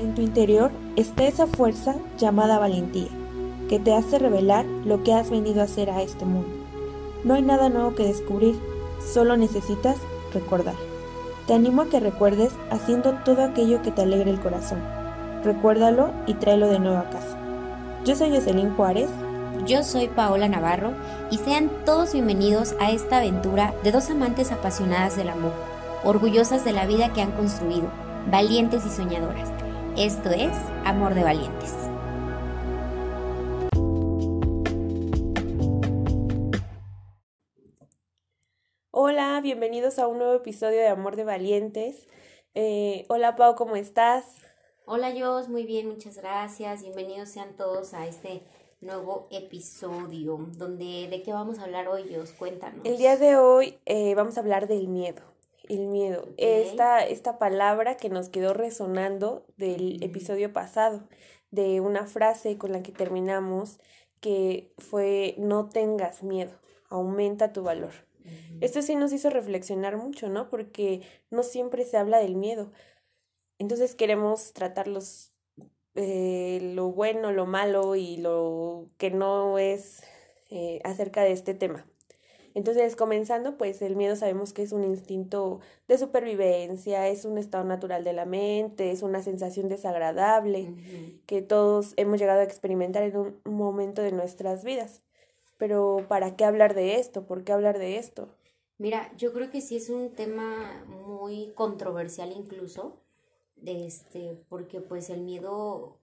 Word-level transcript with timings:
En 0.00 0.14
tu 0.14 0.22
interior 0.22 0.70
está 0.96 1.24
esa 1.26 1.46
fuerza 1.46 1.94
llamada 2.16 2.58
valentía, 2.58 3.10
que 3.68 3.78
te 3.78 3.92
hace 3.92 4.18
revelar 4.18 4.64
lo 4.64 5.04
que 5.04 5.12
has 5.12 5.28
venido 5.28 5.60
a 5.60 5.64
hacer 5.64 5.90
a 5.90 6.00
este 6.00 6.24
mundo. 6.24 6.48
No 7.22 7.34
hay 7.34 7.42
nada 7.42 7.68
nuevo 7.68 7.94
que 7.94 8.04
descubrir, 8.04 8.58
solo 9.12 9.36
necesitas 9.36 9.98
recordar. 10.32 10.76
Te 11.46 11.52
animo 11.52 11.82
a 11.82 11.90
que 11.90 12.00
recuerdes 12.00 12.50
haciendo 12.70 13.12
todo 13.26 13.44
aquello 13.44 13.82
que 13.82 13.90
te 13.90 14.00
alegre 14.00 14.30
el 14.30 14.40
corazón. 14.40 14.78
Recuérdalo 15.44 16.12
y 16.26 16.32
tráelo 16.32 16.68
de 16.68 16.78
nuevo 16.78 16.96
a 16.96 17.10
casa. 17.10 17.36
Yo 18.06 18.16
soy 18.16 18.30
Jocelyn 18.30 18.74
Juárez. 18.76 19.10
Yo 19.66 19.82
soy 19.82 20.08
Paola 20.08 20.48
Navarro 20.48 20.92
y 21.30 21.36
sean 21.36 21.70
todos 21.84 22.14
bienvenidos 22.14 22.74
a 22.80 22.90
esta 22.90 23.18
aventura 23.18 23.74
de 23.84 23.92
dos 23.92 24.08
amantes 24.08 24.50
apasionadas 24.50 25.16
del 25.16 25.28
amor, 25.28 25.52
orgullosas 26.04 26.64
de 26.64 26.72
la 26.72 26.86
vida 26.86 27.12
que 27.12 27.20
han 27.20 27.32
construido, 27.32 27.90
valientes 28.30 28.86
y 28.86 28.88
soñadoras. 28.88 29.59
Esto 29.96 30.30
es 30.30 30.56
Amor 30.84 31.14
de 31.14 31.24
Valientes. 31.24 31.74
Hola, 38.92 39.40
bienvenidos 39.42 39.98
a 39.98 40.06
un 40.06 40.18
nuevo 40.18 40.34
episodio 40.34 40.78
de 40.78 40.86
Amor 40.86 41.16
de 41.16 41.24
Valientes. 41.24 42.06
Eh, 42.54 43.04
hola 43.08 43.34
Pau, 43.34 43.56
¿cómo 43.56 43.74
estás? 43.74 44.36
Hola 44.86 45.12
Jos, 45.18 45.48
muy 45.48 45.66
bien, 45.66 45.88
muchas 45.88 46.16
gracias. 46.18 46.82
Bienvenidos 46.82 47.28
sean 47.28 47.56
todos 47.56 47.92
a 47.92 48.06
este 48.06 48.44
nuevo 48.80 49.26
episodio. 49.32 50.38
Donde, 50.56 51.08
¿De 51.10 51.22
qué 51.22 51.32
vamos 51.32 51.58
a 51.58 51.64
hablar 51.64 51.88
hoy, 51.88 52.14
Jos? 52.14 52.30
Cuéntanos. 52.32 52.80
El 52.84 52.96
día 52.96 53.16
de 53.16 53.36
hoy 53.36 53.78
eh, 53.86 54.14
vamos 54.14 54.36
a 54.36 54.40
hablar 54.40 54.68
del 54.68 54.86
miedo. 54.86 55.29
El 55.70 55.86
miedo. 55.86 56.26
Esta, 56.36 57.06
esta 57.06 57.38
palabra 57.38 57.96
que 57.96 58.08
nos 58.08 58.28
quedó 58.28 58.54
resonando 58.54 59.46
del 59.56 60.02
episodio 60.02 60.52
pasado, 60.52 61.06
de 61.52 61.80
una 61.80 62.06
frase 62.06 62.58
con 62.58 62.72
la 62.72 62.82
que 62.82 62.90
terminamos, 62.90 63.78
que 64.18 64.72
fue 64.78 65.36
no 65.38 65.68
tengas 65.68 66.24
miedo, 66.24 66.50
aumenta 66.88 67.52
tu 67.52 67.62
valor. 67.62 67.92
Esto 68.60 68.82
sí 68.82 68.96
nos 68.96 69.12
hizo 69.12 69.30
reflexionar 69.30 69.96
mucho, 69.96 70.28
¿no? 70.28 70.50
Porque 70.50 71.02
no 71.30 71.44
siempre 71.44 71.84
se 71.84 71.98
habla 71.98 72.18
del 72.18 72.34
miedo. 72.34 72.72
Entonces 73.58 73.94
queremos 73.94 74.52
tratarlos 74.52 75.36
eh, 75.94 76.72
lo 76.74 76.90
bueno, 76.90 77.30
lo 77.30 77.46
malo 77.46 77.94
y 77.94 78.16
lo 78.16 78.88
que 78.98 79.12
no 79.12 79.56
es 79.60 80.02
eh, 80.50 80.80
acerca 80.82 81.22
de 81.22 81.30
este 81.30 81.54
tema. 81.54 81.86
Entonces, 82.54 82.96
comenzando, 82.96 83.56
pues 83.56 83.80
el 83.82 83.96
miedo 83.96 84.16
sabemos 84.16 84.52
que 84.52 84.62
es 84.62 84.72
un 84.72 84.84
instinto 84.84 85.60
de 85.86 85.98
supervivencia, 85.98 87.08
es 87.08 87.24
un 87.24 87.38
estado 87.38 87.64
natural 87.64 88.02
de 88.02 88.12
la 88.12 88.24
mente, 88.24 88.90
es 88.90 89.02
una 89.02 89.22
sensación 89.22 89.68
desagradable 89.68 90.74
que 91.26 91.42
todos 91.42 91.94
hemos 91.96 92.18
llegado 92.18 92.40
a 92.40 92.44
experimentar 92.44 93.04
en 93.04 93.16
un 93.16 93.40
momento 93.44 94.02
de 94.02 94.12
nuestras 94.12 94.64
vidas. 94.64 95.04
Pero 95.58 96.06
¿para 96.08 96.36
qué 96.36 96.44
hablar 96.44 96.74
de 96.74 96.96
esto? 96.96 97.26
¿Por 97.26 97.44
qué 97.44 97.52
hablar 97.52 97.78
de 97.78 97.98
esto? 97.98 98.28
Mira, 98.78 99.12
yo 99.16 99.32
creo 99.32 99.50
que 99.50 99.60
sí 99.60 99.76
es 99.76 99.90
un 99.90 100.14
tema 100.14 100.84
muy 100.86 101.52
controversial 101.54 102.32
incluso, 102.32 102.96
este, 103.64 104.42
porque 104.48 104.80
pues 104.80 105.10
el 105.10 105.20
miedo, 105.20 105.98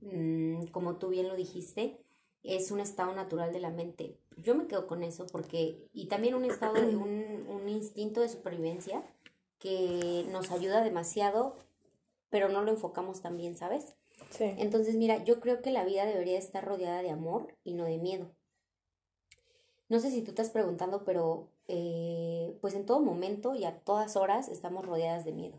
mm, 0.00 0.66
como 0.72 0.96
tú 0.96 1.10
bien 1.10 1.28
lo 1.28 1.36
dijiste, 1.36 2.03
es 2.44 2.70
un 2.70 2.78
estado 2.78 3.12
natural 3.14 3.52
de 3.52 3.60
la 3.60 3.70
mente. 3.70 4.16
Yo 4.36 4.54
me 4.54 4.66
quedo 4.66 4.86
con 4.86 5.02
eso 5.02 5.26
porque, 5.26 5.88
y 5.92 6.06
también 6.06 6.34
un 6.34 6.44
estado 6.44 6.74
de 6.74 6.96
un, 6.96 7.46
un 7.48 7.68
instinto 7.68 8.20
de 8.20 8.28
supervivencia 8.28 9.02
que 9.58 10.26
nos 10.30 10.50
ayuda 10.50 10.84
demasiado, 10.84 11.56
pero 12.28 12.48
no 12.48 12.62
lo 12.62 12.70
enfocamos 12.70 13.22
tan 13.22 13.36
bien, 13.36 13.56
¿sabes? 13.56 13.96
Sí. 14.30 14.44
Entonces, 14.58 14.94
mira, 14.94 15.24
yo 15.24 15.40
creo 15.40 15.62
que 15.62 15.70
la 15.70 15.84
vida 15.84 16.04
debería 16.04 16.38
estar 16.38 16.64
rodeada 16.64 17.02
de 17.02 17.10
amor 17.10 17.56
y 17.64 17.72
no 17.72 17.84
de 17.84 17.98
miedo. 17.98 18.30
No 19.88 20.00
sé 20.00 20.10
si 20.10 20.22
tú 20.22 20.30
estás 20.30 20.50
preguntando, 20.50 21.04
pero 21.04 21.48
eh, 21.66 22.58
pues 22.60 22.74
en 22.74 22.84
todo 22.84 23.00
momento 23.00 23.54
y 23.54 23.64
a 23.64 23.78
todas 23.80 24.16
horas 24.16 24.48
estamos 24.48 24.84
rodeadas 24.84 25.24
de 25.24 25.32
miedo. 25.32 25.58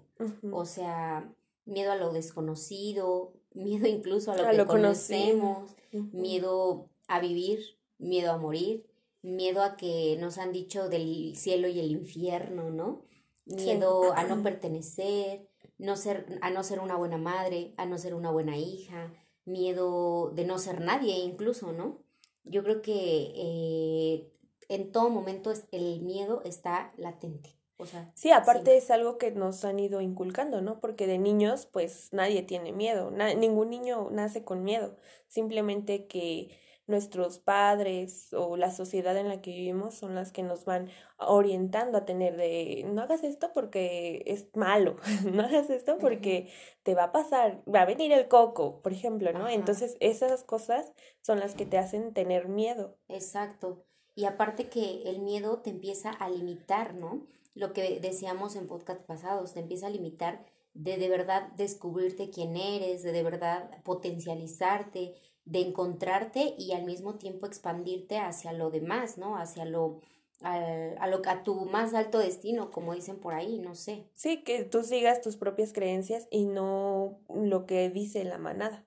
O 0.51 0.65
sea, 0.65 1.33
miedo 1.65 1.91
a 1.91 1.95
lo 1.95 2.11
desconocido, 2.11 3.33
miedo 3.55 3.87
incluso 3.87 4.31
a 4.31 4.37
lo 4.37 4.49
que 4.49 4.65
conocemos, 4.65 5.75
miedo 5.91 6.89
a 7.07 7.19
vivir, 7.19 7.59
miedo 7.97 8.31
a 8.31 8.37
morir, 8.37 8.85
miedo 9.21 9.63
a 9.63 9.75
que 9.75 10.17
nos 10.19 10.37
han 10.37 10.51
dicho 10.51 10.89
del 10.89 11.35
cielo 11.35 11.67
y 11.67 11.79
el 11.79 11.91
infierno, 11.91 12.69
¿no? 12.69 13.01
Miedo 13.45 14.13
a 14.13 14.23
no 14.23 14.41
pertenecer, 14.43 15.47
no 15.77 15.95
ser, 15.95 16.39
a 16.41 16.51
no 16.51 16.63
ser 16.63 16.79
una 16.79 16.95
buena 16.95 17.17
madre, 17.17 17.73
a 17.77 17.85
no 17.85 17.97
ser 17.97 18.13
una 18.13 18.31
buena 18.31 18.57
hija, 18.57 19.11
miedo 19.45 20.31
de 20.33 20.45
no 20.45 20.57
ser 20.57 20.81
nadie 20.81 21.17
incluso, 21.17 21.71
¿no? 21.71 22.03
Yo 22.43 22.63
creo 22.63 22.81
que 22.81 23.31
eh, 23.35 24.31
en 24.69 24.91
todo 24.91 25.09
momento 25.09 25.51
el 25.71 26.01
miedo 26.01 26.41
está 26.45 26.93
latente. 26.97 27.55
O 27.77 27.85
sea, 27.85 28.09
sí, 28.15 28.31
aparte 28.31 28.77
es 28.77 28.89
algo 28.89 29.17
que 29.17 29.31
nos 29.31 29.65
han 29.65 29.79
ido 29.79 29.99
inculcando, 29.99 30.61
¿no? 30.61 30.79
Porque 30.79 31.07
de 31.07 31.17
niños, 31.17 31.65
pues 31.65 32.09
nadie 32.13 32.41
tiene 32.41 32.71
miedo, 32.71 33.11
ningún 33.11 33.69
niño 33.69 34.09
nace 34.11 34.45
con 34.45 34.63
miedo, 34.63 34.95
simplemente 35.27 36.07
que 36.07 36.57
nuestros 36.87 37.39
padres 37.39 38.31
o 38.33 38.57
la 38.57 38.71
sociedad 38.71 39.17
en 39.17 39.27
la 39.27 39.41
que 39.41 39.51
vivimos 39.51 39.95
son 39.95 40.15
las 40.15 40.31
que 40.31 40.43
nos 40.43 40.65
van 40.65 40.89
orientando 41.17 41.97
a 41.97 42.05
tener 42.05 42.37
de 42.37 42.85
no 42.87 43.01
hagas 43.01 43.23
esto 43.23 43.51
porque 43.53 44.23
es 44.27 44.47
malo, 44.55 44.97
no 45.31 45.43
hagas 45.43 45.69
esto 45.69 45.97
porque 45.97 46.51
te 46.83 46.93
va 46.93 47.05
a 47.05 47.11
pasar, 47.11 47.63
va 47.73 47.81
a 47.81 47.85
venir 47.85 48.11
el 48.11 48.27
coco, 48.27 48.81
por 48.81 48.93
ejemplo, 48.93 49.33
¿no? 49.33 49.49
Entonces 49.49 49.97
esas 49.99 50.43
cosas 50.43 50.93
son 51.21 51.39
las 51.39 51.55
que 51.55 51.65
te 51.65 51.77
hacen 51.77 52.13
tener 52.13 52.47
miedo. 52.47 52.97
Exacto. 53.07 53.83
Y 54.13 54.25
aparte 54.25 54.69
que 54.69 55.03
el 55.03 55.19
miedo 55.19 55.59
te 55.59 55.71
empieza 55.71 56.09
a 56.09 56.29
limitar, 56.29 56.93
¿no? 56.93 57.27
Lo 57.55 57.73
que 57.73 57.99
decíamos 57.99 58.55
en 58.55 58.67
podcast 58.67 59.01
pasados, 59.01 59.53
te 59.53 59.61
empieza 59.61 59.87
a 59.87 59.89
limitar 59.89 60.45
de 60.73 60.97
de 60.97 61.09
verdad 61.09 61.51
descubrirte 61.53 62.29
quién 62.29 62.57
eres, 62.57 63.01
de 63.01 63.13
de 63.13 63.23
verdad 63.23 63.81
potencializarte, 63.83 65.15
de 65.45 65.61
encontrarte 65.61 66.53
y 66.57 66.73
al 66.73 66.83
mismo 66.83 67.15
tiempo 67.15 67.45
expandirte 67.45 68.17
hacia 68.19 68.51
lo 68.51 68.69
demás, 68.71 69.17
¿no? 69.17 69.37
Hacia 69.37 69.63
lo, 69.63 70.01
a, 70.41 71.07
lo, 71.07 71.21
a 71.25 71.43
tu 71.43 71.65
más 71.65 71.93
alto 71.93 72.19
destino, 72.19 72.71
como 72.71 72.93
dicen 72.93 73.19
por 73.19 73.33
ahí, 73.33 73.57
no 73.59 73.73
sé. 73.73 74.09
Sí, 74.13 74.43
que 74.43 74.65
tú 74.65 74.83
sigas 74.83 75.21
tus 75.21 75.37
propias 75.37 75.71
creencias 75.71 76.27
y 76.29 76.45
no 76.45 77.19
lo 77.29 77.65
que 77.65 77.89
dice 77.89 78.23
la 78.25 78.37
manada. 78.37 78.85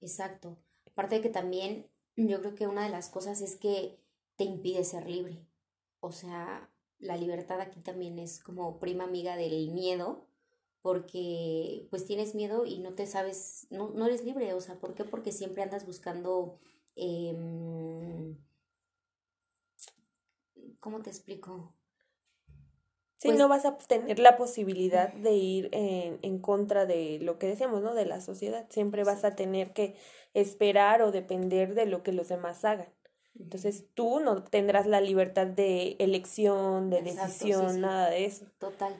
Exacto. 0.00 0.58
Aparte 0.90 1.16
de 1.16 1.20
que 1.20 1.30
también 1.30 1.86
yo 2.16 2.40
creo 2.40 2.54
que 2.56 2.66
una 2.66 2.82
de 2.82 2.90
las 2.90 3.08
cosas 3.08 3.40
es 3.42 3.54
que 3.54 4.00
te 4.36 4.44
impide 4.44 4.82
ser 4.84 5.08
libre. 5.08 5.46
O 6.00 6.10
sea, 6.10 6.68
la 6.98 7.16
libertad 7.16 7.60
aquí 7.60 7.80
también 7.80 8.18
es 8.18 8.40
como 8.40 8.78
prima 8.78 9.04
amiga 9.04 9.36
del 9.36 9.70
miedo, 9.70 10.26
porque 10.82 11.86
pues 11.90 12.06
tienes 12.06 12.34
miedo 12.34 12.64
y 12.64 12.78
no 12.78 12.94
te 12.94 13.06
sabes, 13.06 13.66
no, 13.70 13.90
no 13.90 14.06
eres 14.06 14.24
libre, 14.24 14.54
o 14.54 14.60
sea, 14.60 14.78
¿por 14.78 14.94
qué? 14.94 15.04
Porque 15.04 15.32
siempre 15.32 15.62
andas 15.62 15.86
buscando, 15.86 16.58
eh, 16.96 17.36
¿cómo 20.78 21.02
te 21.02 21.10
explico? 21.10 21.74
Sí, 23.18 23.28
pues 23.28 23.38
no 23.38 23.48
vas 23.48 23.64
a 23.64 23.76
tener 23.76 24.20
la 24.20 24.36
posibilidad 24.36 25.12
de 25.12 25.32
ir 25.32 25.68
en, 25.72 26.20
en, 26.22 26.38
contra 26.38 26.86
de 26.86 27.18
lo 27.20 27.36
que 27.36 27.48
decíamos, 27.48 27.82
¿no? 27.82 27.94
De 27.94 28.06
la 28.06 28.20
sociedad. 28.20 28.66
Siempre 28.70 29.02
vas 29.02 29.24
a 29.24 29.34
tener 29.34 29.72
que 29.72 29.96
esperar 30.34 31.02
o 31.02 31.10
depender 31.10 31.74
de 31.74 31.86
lo 31.86 32.04
que 32.04 32.12
los 32.12 32.28
demás 32.28 32.64
hagan. 32.64 32.88
Entonces 33.38 33.84
tú 33.94 34.20
no 34.20 34.42
tendrás 34.42 34.86
la 34.86 35.00
libertad 35.00 35.46
de 35.46 35.96
elección, 35.98 36.90
de 36.90 37.02
decisión, 37.02 37.80
nada 37.80 38.10
de 38.10 38.24
eso. 38.24 38.46
Total. 38.58 38.94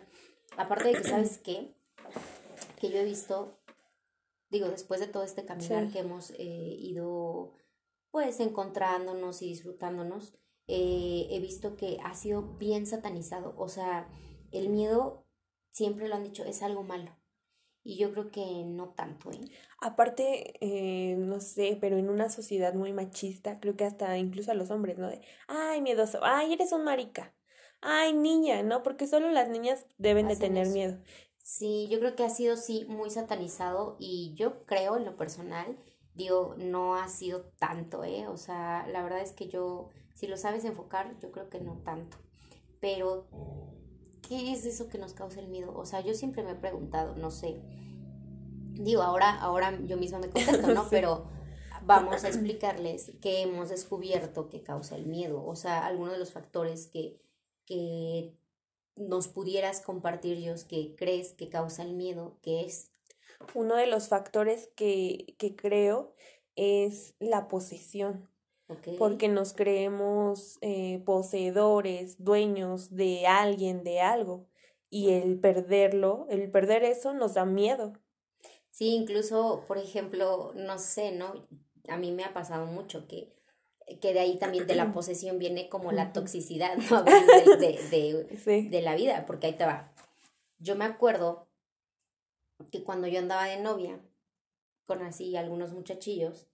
Aparte 0.56 0.88
de 0.88 0.94
que, 0.94 1.04
¿sabes 1.04 1.38
qué? 1.38 1.74
Que 2.80 2.90
yo 2.90 2.98
he 2.98 3.04
visto, 3.04 3.58
digo, 4.50 4.68
después 4.68 5.00
de 5.00 5.08
todo 5.08 5.24
este 5.24 5.44
caminar 5.44 5.90
que 5.90 6.00
hemos 6.00 6.30
eh, 6.38 6.76
ido, 6.78 7.52
pues, 8.10 8.40
encontrándonos 8.40 9.42
y 9.42 9.48
disfrutándonos, 9.48 10.34
eh, 10.66 11.26
he 11.30 11.40
visto 11.40 11.76
que 11.76 11.98
ha 12.04 12.14
sido 12.14 12.42
bien 12.58 12.86
satanizado. 12.86 13.54
O 13.56 13.68
sea, 13.68 14.08
el 14.52 14.68
miedo, 14.68 15.24
siempre 15.70 16.08
lo 16.08 16.14
han 16.14 16.24
dicho, 16.24 16.44
es 16.44 16.62
algo 16.62 16.82
malo. 16.82 17.16
Y 17.88 17.96
yo 17.96 18.12
creo 18.12 18.30
que 18.30 18.44
no 18.66 18.90
tanto, 18.90 19.32
¿eh? 19.32 19.40
Aparte, 19.80 20.58
eh, 20.60 21.16
no 21.16 21.40
sé, 21.40 21.78
pero 21.80 21.96
en 21.96 22.10
una 22.10 22.28
sociedad 22.28 22.74
muy 22.74 22.92
machista, 22.92 23.60
creo 23.60 23.78
que 23.78 23.86
hasta 23.86 24.18
incluso 24.18 24.50
a 24.50 24.54
los 24.54 24.70
hombres, 24.70 24.98
¿no? 24.98 25.08
De, 25.08 25.22
ay, 25.46 25.80
miedoso, 25.80 26.18
ay, 26.22 26.52
eres 26.52 26.72
un 26.72 26.84
marica, 26.84 27.32
ay, 27.80 28.12
niña, 28.12 28.62
¿no? 28.62 28.82
Porque 28.82 29.06
solo 29.06 29.30
las 29.30 29.48
niñas 29.48 29.86
deben 29.96 30.28
de 30.28 30.36
tener 30.36 30.68
miedo. 30.68 30.98
Sí, 31.38 31.88
yo 31.90 31.98
creo 31.98 32.14
que 32.14 32.24
ha 32.24 32.28
sido, 32.28 32.58
sí, 32.58 32.84
muy 32.90 33.08
satanizado 33.08 33.96
y 33.98 34.34
yo 34.34 34.66
creo 34.66 34.98
en 34.98 35.06
lo 35.06 35.16
personal, 35.16 35.78
digo, 36.12 36.56
no 36.58 36.94
ha 36.94 37.08
sido 37.08 37.44
tanto, 37.58 38.04
¿eh? 38.04 38.28
O 38.28 38.36
sea, 38.36 38.86
la 38.86 39.02
verdad 39.02 39.20
es 39.20 39.32
que 39.32 39.48
yo, 39.48 39.88
si 40.12 40.26
lo 40.26 40.36
sabes 40.36 40.66
enfocar, 40.66 41.18
yo 41.20 41.32
creo 41.32 41.48
que 41.48 41.60
no 41.60 41.80
tanto. 41.86 42.18
Pero 42.80 43.28
¿qué 44.28 44.52
es 44.52 44.64
eso 44.64 44.88
que 44.88 44.98
nos 44.98 45.14
causa 45.14 45.40
el 45.40 45.48
miedo? 45.48 45.72
O 45.74 45.86
sea, 45.86 46.00
yo 46.00 46.14
siempre 46.14 46.42
me 46.42 46.52
he 46.52 46.56
preguntado, 46.56 47.16
no 47.16 47.30
sé, 47.30 47.60
Digo, 48.78 49.02
ahora, 49.02 49.34
ahora 49.40 49.76
yo 49.86 49.96
misma 49.96 50.20
me 50.20 50.30
contesto, 50.30 50.68
¿no? 50.68 50.86
Pero 50.90 51.26
vamos 51.82 52.22
a 52.22 52.28
explicarles 52.28 53.12
qué 53.20 53.42
hemos 53.42 53.70
descubierto 53.70 54.48
que 54.48 54.62
causa 54.62 54.94
el 54.94 55.06
miedo, 55.06 55.44
o 55.44 55.56
sea, 55.56 55.84
algunos 55.84 56.12
de 56.12 56.20
los 56.20 56.32
factores 56.32 56.86
que, 56.86 57.20
que 57.66 58.36
nos 58.94 59.26
pudieras 59.26 59.80
compartir, 59.80 60.38
yo 60.38 60.54
que 60.68 60.94
crees 60.96 61.32
que 61.32 61.48
causa 61.48 61.82
el 61.82 61.94
miedo, 61.94 62.38
¿qué 62.40 62.64
es? 62.64 62.92
Uno 63.54 63.74
de 63.74 63.86
los 63.86 64.08
factores 64.08 64.68
que, 64.76 65.34
que 65.38 65.56
creo 65.56 66.14
es 66.54 67.14
la 67.18 67.48
posesión. 67.48 68.28
Porque 68.98 69.28
nos 69.28 69.54
creemos 69.54 70.58
eh, 70.60 71.02
poseedores, 71.06 72.22
dueños 72.22 72.94
de 72.94 73.26
alguien, 73.26 73.82
de 73.82 74.00
algo. 74.00 74.46
Y 74.90 75.10
el 75.12 75.38
perderlo, 75.40 76.26
el 76.28 76.50
perder 76.50 76.84
eso 76.84 77.14
nos 77.14 77.34
da 77.34 77.44
miedo. 77.44 77.94
Sí, 78.70 78.94
incluso, 78.94 79.64
por 79.66 79.78
ejemplo, 79.78 80.52
no 80.54 80.78
sé, 80.78 81.12
¿no? 81.12 81.46
A 81.88 81.96
mí 81.96 82.12
me 82.12 82.24
ha 82.24 82.34
pasado 82.34 82.66
mucho 82.66 83.06
que, 83.08 83.34
que 84.00 84.12
de 84.12 84.20
ahí 84.20 84.38
también 84.38 84.66
de 84.66 84.76
la 84.76 84.92
posesión 84.92 85.38
viene 85.38 85.68
como 85.68 85.92
la 85.92 86.12
toxicidad, 86.12 86.76
¿no? 86.90 87.02
De, 87.02 87.08
de, 88.44 88.62
de 88.68 88.82
la 88.82 88.94
vida, 88.94 89.24
porque 89.26 89.48
ahí 89.48 89.54
te 89.54 89.64
va. 89.64 89.92
Yo 90.58 90.76
me 90.76 90.84
acuerdo 90.84 91.48
que 92.70 92.82
cuando 92.82 93.06
yo 93.08 93.18
andaba 93.18 93.44
de 93.44 93.60
novia, 93.60 94.00
con 94.84 95.02
así 95.02 95.36
algunos 95.36 95.72
muchachillos, 95.72 96.47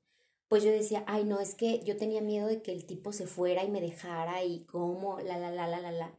pues 0.54 0.62
yo 0.62 0.70
decía, 0.70 1.02
ay, 1.08 1.24
no, 1.24 1.40
es 1.40 1.56
que 1.56 1.80
yo 1.80 1.96
tenía 1.96 2.20
miedo 2.20 2.46
de 2.46 2.62
que 2.62 2.70
el 2.70 2.84
tipo 2.84 3.12
se 3.12 3.26
fuera 3.26 3.64
y 3.64 3.70
me 3.72 3.80
dejara 3.80 4.44
y 4.44 4.60
cómo, 4.60 5.18
la, 5.18 5.36
la, 5.36 5.50
la, 5.50 5.66
la, 5.66 5.80
la, 5.80 5.90
la. 5.90 6.12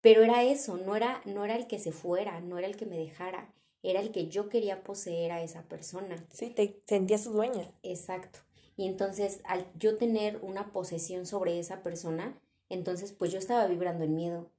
Pero 0.00 0.22
era 0.22 0.42
eso, 0.44 0.78
no 0.78 0.96
era, 0.96 1.20
no 1.26 1.44
era 1.44 1.56
el 1.56 1.66
que 1.66 1.78
se 1.78 1.92
fuera, 1.92 2.40
no 2.40 2.56
era 2.56 2.66
el 2.66 2.78
que 2.78 2.86
me 2.86 2.96
dejara, 2.96 3.52
era 3.82 4.00
el 4.00 4.12
que 4.12 4.28
yo 4.28 4.48
quería 4.48 4.82
poseer 4.82 5.30
a 5.32 5.42
esa 5.42 5.68
persona. 5.68 6.26
Sí, 6.32 6.48
te 6.48 6.80
sentías 6.86 7.24
su 7.24 7.32
dueña. 7.32 7.70
Exacto. 7.82 8.38
Y 8.78 8.86
entonces, 8.86 9.42
al 9.44 9.66
yo 9.78 9.94
tener 9.94 10.38
una 10.40 10.72
posesión 10.72 11.26
sobre 11.26 11.58
esa 11.58 11.82
persona, 11.82 12.40
entonces 12.70 13.12
pues 13.12 13.30
yo 13.30 13.38
estaba 13.38 13.66
vibrando 13.66 14.04
en 14.04 14.14
miedo. 14.14 14.50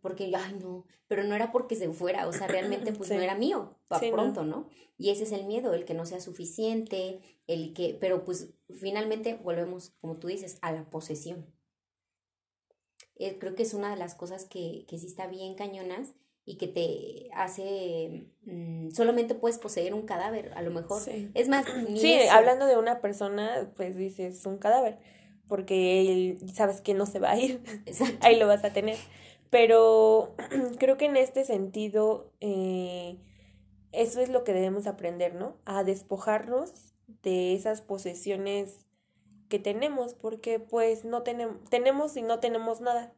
Porque, 0.00 0.32
ay, 0.34 0.56
no, 0.58 0.86
pero 1.06 1.22
no 1.22 1.34
era 1.34 1.52
porque 1.52 1.76
se 1.76 1.90
fuera, 1.90 2.26
o 2.26 2.32
sea, 2.32 2.46
realmente 2.46 2.92
pues 2.92 3.10
no 3.10 3.20
era 3.20 3.34
mío, 3.34 3.76
para 3.88 4.10
pronto, 4.10 4.42
¿no? 4.42 4.68
Y 4.96 5.10
ese 5.10 5.24
es 5.24 5.32
el 5.32 5.44
miedo, 5.44 5.74
el 5.74 5.84
que 5.84 5.92
no 5.92 6.06
sea 6.06 6.18
suficiente, 6.18 7.20
el 7.46 7.74
que, 7.74 7.96
pero 8.00 8.24
pues 8.24 8.48
finalmente 8.70 9.34
volvemos, 9.34 9.90
como 10.00 10.16
tú 10.16 10.28
dices, 10.28 10.58
a 10.62 10.72
la 10.72 10.88
posesión. 10.88 11.46
Eh, 13.16 13.36
creo 13.38 13.54
que 13.54 13.64
es 13.64 13.74
una 13.74 13.90
de 13.90 13.96
las 13.96 14.14
cosas 14.14 14.46
que, 14.46 14.86
que 14.88 14.98
sí 14.98 15.06
está 15.06 15.26
bien 15.26 15.54
cañonas 15.54 16.14
y 16.46 16.56
que 16.56 16.68
te 16.68 17.28
hace 17.34 18.30
mm, 18.46 18.90
solamente 18.92 19.34
puedes 19.34 19.58
poseer 19.58 19.92
un 19.92 20.06
cadáver 20.06 20.52
a 20.54 20.62
lo 20.62 20.70
mejor 20.70 21.02
es 21.34 21.48
más 21.48 21.66
sí 21.96 22.14
hablando 22.30 22.64
de 22.64 22.78
una 22.78 23.02
persona 23.02 23.70
pues 23.76 23.94
dices 23.94 24.46
un 24.46 24.56
cadáver 24.56 24.98
porque 25.50 26.00
él 26.00 26.38
sabes 26.54 26.80
que 26.80 26.94
no 26.94 27.04
se 27.04 27.18
va 27.18 27.32
a 27.32 27.38
ir. 27.38 27.60
Ahí 28.22 28.38
lo 28.38 28.46
vas 28.46 28.64
a 28.64 28.72
tener. 28.72 28.96
Pero 29.50 30.34
creo 30.78 30.96
que 30.96 31.06
en 31.06 31.18
este 31.18 31.44
sentido 31.44 32.30
eh, 32.40 33.18
eso 33.92 34.20
es 34.20 34.30
lo 34.30 34.44
que 34.44 34.54
debemos 34.54 34.86
aprender 34.86 35.34
no 35.34 35.56
a 35.66 35.84
despojarnos 35.84 36.94
de 37.22 37.54
esas 37.54 37.82
posesiones 37.82 38.86
que 39.48 39.58
tenemos 39.58 40.14
porque 40.14 40.60
pues 40.60 41.04
no 41.04 41.22
tenemos 41.22 41.56
tenemos 41.68 42.16
y 42.16 42.22
no 42.22 42.38
tenemos 42.38 42.80
nada. 42.80 43.12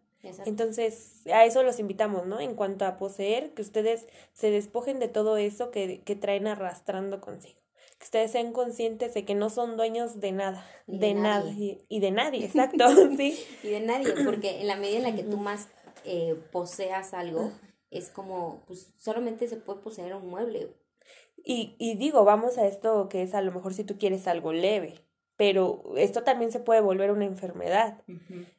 Entonces, 0.46 1.22
a 1.32 1.44
eso 1.44 1.64
los 1.64 1.80
invitamos, 1.80 2.26
¿no? 2.26 2.38
En 2.38 2.54
cuanto 2.54 2.84
a 2.84 2.96
poseer, 2.96 3.54
que 3.54 3.62
ustedes 3.62 4.06
se 4.32 4.52
despojen 4.52 5.00
de 5.00 5.08
todo 5.08 5.36
eso 5.36 5.72
que, 5.72 6.00
que 6.02 6.14
traen 6.14 6.46
arrastrando 6.46 7.20
consigo. 7.20 7.61
Que 8.02 8.06
ustedes 8.06 8.32
sean 8.32 8.50
conscientes 8.50 9.14
de 9.14 9.24
que 9.24 9.36
no 9.36 9.48
son 9.48 9.76
dueños 9.76 10.18
de 10.18 10.32
nada, 10.32 10.66
de, 10.88 11.14
nada 11.14 11.48
y, 11.48 12.00
de 12.00 12.10
nadie, 12.10 12.44
exacto, 12.44 12.84
sí. 13.16 13.38
Y 13.62 13.68
de 13.68 13.78
nadie, 13.78 14.12
porque 14.24 14.60
en 14.60 14.66
la 14.66 14.74
medida 14.74 14.96
en 14.96 15.02
la 15.04 15.14
que 15.14 15.22
tú 15.22 15.36
más 15.36 15.68
eh, 16.04 16.34
poseas 16.50 17.14
algo, 17.14 17.52
es 17.92 18.10
como, 18.10 18.64
pues 18.66 18.92
solamente 18.98 19.46
se 19.46 19.56
puede 19.56 19.82
poseer 19.82 20.16
un 20.16 20.28
mueble. 20.28 20.74
Y, 21.44 21.76
y 21.78 21.94
digo, 21.94 22.24
vamos 22.24 22.58
a 22.58 22.66
esto 22.66 23.08
que 23.08 23.22
es 23.22 23.34
a 23.34 23.40
lo 23.40 23.52
mejor 23.52 23.72
si 23.72 23.84
tú 23.84 23.96
quieres 23.98 24.26
algo 24.26 24.52
leve, 24.52 24.94
pero 25.36 25.84
esto 25.96 26.24
también 26.24 26.50
se 26.50 26.58
puede 26.58 26.80
volver 26.80 27.12
una 27.12 27.24
enfermedad 27.24 28.02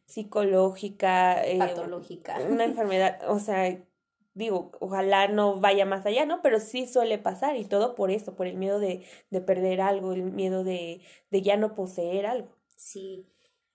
psicológica, 0.06 1.46
eh, 1.46 1.58
patológica. 1.58 2.40
Una 2.50 2.64
enfermedad, 2.64 3.20
o 3.28 3.40
sea, 3.40 3.78
digo, 4.34 4.72
ojalá 4.80 5.28
no 5.28 5.60
vaya 5.60 5.86
más 5.86 6.06
allá, 6.06 6.26
¿no? 6.26 6.42
Pero 6.42 6.60
sí 6.60 6.88
suele 6.88 7.18
pasar 7.18 7.58
y 7.58 7.66
todo 7.66 7.96
por 7.96 8.12
eso, 8.12 8.36
por 8.36 8.48
el 8.48 8.58
miedo 8.58 8.80
de, 8.80 9.06
de 9.30 9.42
perder 9.42 9.82
algo, 9.82 10.14
el 10.14 10.24
miedo 10.24 10.64
de, 10.64 11.02
de 11.30 11.42
ya 11.42 11.58
no 11.58 11.76
poseer 11.76 12.26
algo. 12.26 12.50
Sí, 12.76 13.28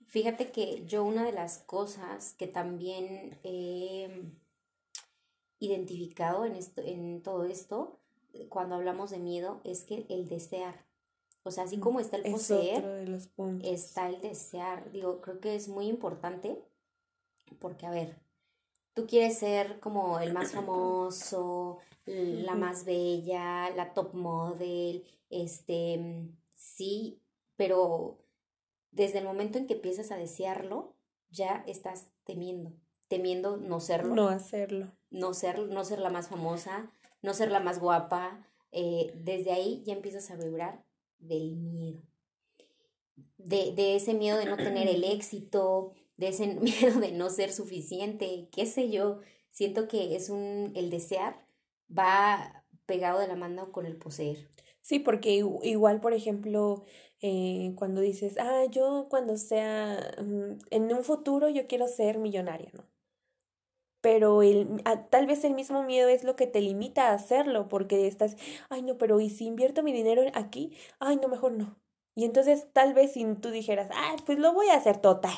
fíjate 0.07 0.51
que 0.51 0.85
yo 0.85 1.05
una 1.05 1.25
de 1.25 1.33
las 1.33 1.59
cosas 1.59 2.35
que 2.35 2.47
también 2.47 3.39
he 3.45 4.11
identificado 5.61 6.45
en, 6.45 6.57
esto, 6.57 6.83
en 6.85 7.23
todo 7.23 7.45
esto, 7.45 8.01
cuando 8.49 8.77
hablamos 8.77 9.11
de 9.11 9.19
miedo, 9.19 9.61
es 9.65 9.85
que 9.85 10.07
el 10.09 10.29
desear. 10.29 10.87
O 11.43 11.51
sea, 11.51 11.65
así 11.65 11.79
mm, 11.79 11.81
como 11.81 12.01
está 12.01 12.17
el 12.17 12.31
poseer, 12.31 12.85
está 13.63 14.09
el 14.09 14.21
desear. 14.21 14.91
Digo, 14.93 15.21
creo 15.21 15.41
que 15.41 15.55
es 15.55 15.69
muy 15.69 15.87
importante 15.87 16.63
porque, 17.59 17.87
a 17.87 17.91
ver, 17.91 18.21
tú 18.99 19.07
quieres 19.07 19.39
ser 19.39 19.79
como 19.79 20.19
el 20.19 20.33
más 20.33 20.51
famoso, 20.51 21.79
la 22.05 22.57
más 22.57 22.85
bella, 22.85 23.71
la 23.71 23.95
top 23.95 24.13
model, 24.13 25.05
este, 25.31 26.27
sí, 26.53 27.23
pero 27.55 28.19
desde 28.91 29.19
el 29.19 29.25
momento 29.25 29.57
en 29.57 29.69
que 29.69 29.75
empiezas 29.75 30.11
a 30.11 30.17
desearlo, 30.17 30.97
ya 31.31 31.63
estás 31.69 32.11
temiendo, 32.25 32.73
temiendo 33.07 33.57
no 33.57 33.79
serlo. 33.79 34.17
No 34.17 34.29
hacerlo. 34.31 34.91
No 35.11 35.33
ser, 35.33 35.61
no 35.61 35.85
ser 35.85 36.01
la 36.01 36.11
más 36.11 36.27
famosa, 36.27 36.91
no 37.23 37.35
ser 37.35 37.53
la 37.53 37.61
más 37.61 37.79
guapa. 37.79 38.49
Eh, 38.73 39.13
desde 39.15 39.53
ahí 39.53 39.85
ya 39.87 39.93
empiezas 39.93 40.29
a 40.33 40.37
vibrar 40.37 40.83
del 41.21 41.55
miedo. 41.55 42.03
De, 43.37 43.73
de 43.77 43.95
ese 43.95 44.15
miedo 44.15 44.39
de 44.39 44.47
no 44.47 44.57
tener 44.57 44.89
el 44.89 45.05
éxito, 45.05 45.93
de 46.19 46.29
ese 46.29 46.47
miedo 46.61 47.01
de 47.01 47.13
no 47.13 47.31
ser 47.31 47.53
suficiente, 47.53 48.49
qué 48.53 48.67
sé 48.67 48.91
yo. 48.91 49.21
Siento 49.51 49.89
que 49.89 50.15
es 50.17 50.29
un, 50.31 50.73
el 50.77 50.91
desear 50.91 51.47
va 51.97 52.65
pegado 52.87 53.21
de 53.21 53.29
la 53.29 53.37
mano 53.37 53.73
con 53.73 53.87
el 53.87 53.97
poseer. 53.97 54.49
Sí, 54.83 54.99
porque 54.99 55.43
igual, 55.63 56.01
por 56.01 56.13
ejemplo, 56.15 56.85
eh, 57.23 57.73
cuando 57.77 58.01
dices, 58.03 58.37
ah, 58.39 58.65
yo 58.71 59.07
cuando 59.11 59.37
sea, 59.39 60.15
mm, 60.23 60.59
en 60.71 60.93
un 60.95 61.05
futuro 61.05 61.49
yo 61.49 61.67
quiero 61.67 61.89
ser 61.89 62.19
millonaria, 62.19 62.71
¿no? 62.75 62.85
pero 64.01 64.43
el, 64.43 64.83
tal 65.11 65.27
vez 65.27 65.45
el 65.45 65.55
mismo 65.55 65.83
miedo 65.83 66.09
es 66.09 66.25
lo 66.25 66.37
que 66.37 66.47
te 66.47 66.61
limita 66.61 67.09
a 67.09 67.15
hacerlo, 67.15 67.69
porque 67.69 68.07
estás, 68.07 68.37
ay 68.71 68.83
no, 68.83 68.97
pero 68.99 69.21
¿y 69.21 69.31
si 69.31 69.47
invierto 69.47 69.83
mi 69.83 69.93
dinero 69.93 70.23
aquí? 70.35 70.77
Ay 71.01 71.17
no, 71.17 71.29
mejor 71.29 71.53
no. 71.53 71.77
Y 72.15 72.25
entonces 72.25 72.67
tal 72.73 72.95
vez 72.95 73.13
si 73.13 73.25
tú 73.37 73.51
dijeras, 73.51 73.91
ay, 73.95 74.17
pues 74.27 74.39
lo 74.39 74.53
voy 74.53 74.69
a 74.69 74.75
hacer 74.77 74.99
total. 74.99 75.37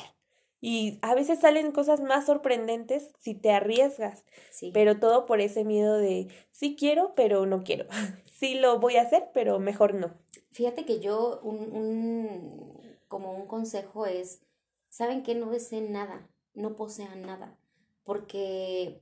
Y 0.61 0.99
a 1.01 1.15
veces 1.15 1.39
salen 1.39 1.71
cosas 1.71 2.01
más 2.01 2.27
sorprendentes 2.27 3.11
si 3.19 3.33
te 3.33 3.51
arriesgas, 3.51 4.23
sí. 4.51 4.71
pero 4.73 4.99
todo 4.99 5.25
por 5.25 5.41
ese 5.41 5.65
miedo 5.65 5.97
de, 5.97 6.27
sí 6.51 6.75
quiero, 6.77 7.13
pero 7.15 7.45
no 7.45 7.63
quiero. 7.63 7.85
sí 8.25 8.53
lo 8.55 8.79
voy 8.79 8.97
a 8.97 9.01
hacer, 9.01 9.29
pero 9.33 9.59
mejor 9.59 9.95
no. 9.95 10.13
Fíjate 10.51 10.85
que 10.85 10.99
yo, 10.99 11.39
un, 11.43 11.75
un 11.75 12.97
como 13.07 13.33
un 13.33 13.47
consejo 13.47 14.05
es, 14.05 14.41
¿saben 14.89 15.23
que 15.23 15.35
No 15.35 15.49
deseen 15.49 15.91
nada, 15.91 16.29
no 16.53 16.75
posean 16.75 17.23
nada 17.23 17.57
porque 18.03 19.01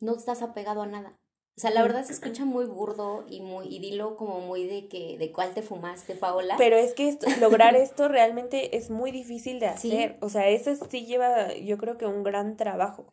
no 0.00 0.14
estás 0.14 0.42
apegado 0.42 0.82
a 0.82 0.86
nada. 0.86 1.18
O 1.58 1.60
sea, 1.60 1.72
la 1.72 1.82
verdad 1.82 2.04
se 2.04 2.12
escucha 2.12 2.44
muy 2.44 2.66
burdo 2.66 3.24
y 3.28 3.40
muy 3.40 3.66
y 3.66 3.80
dilo 3.80 4.16
como 4.16 4.38
muy 4.38 4.64
de 4.68 4.86
que 4.86 5.18
de 5.18 5.32
cuál 5.32 5.54
te 5.54 5.60
fumaste, 5.60 6.14
Paola. 6.14 6.54
Pero 6.56 6.76
es 6.76 6.94
que 6.94 7.18
lograr 7.40 7.74
esto 7.76 8.06
realmente 8.06 8.76
es 8.76 8.90
muy 8.90 9.10
difícil 9.10 9.58
de 9.58 9.66
hacer. 9.66 10.18
O 10.20 10.28
sea, 10.28 10.46
eso 10.46 10.70
sí 10.88 11.04
lleva, 11.04 11.52
yo 11.56 11.76
creo 11.76 11.98
que 11.98 12.06
un 12.06 12.22
gran 12.22 12.56
trabajo. 12.56 13.12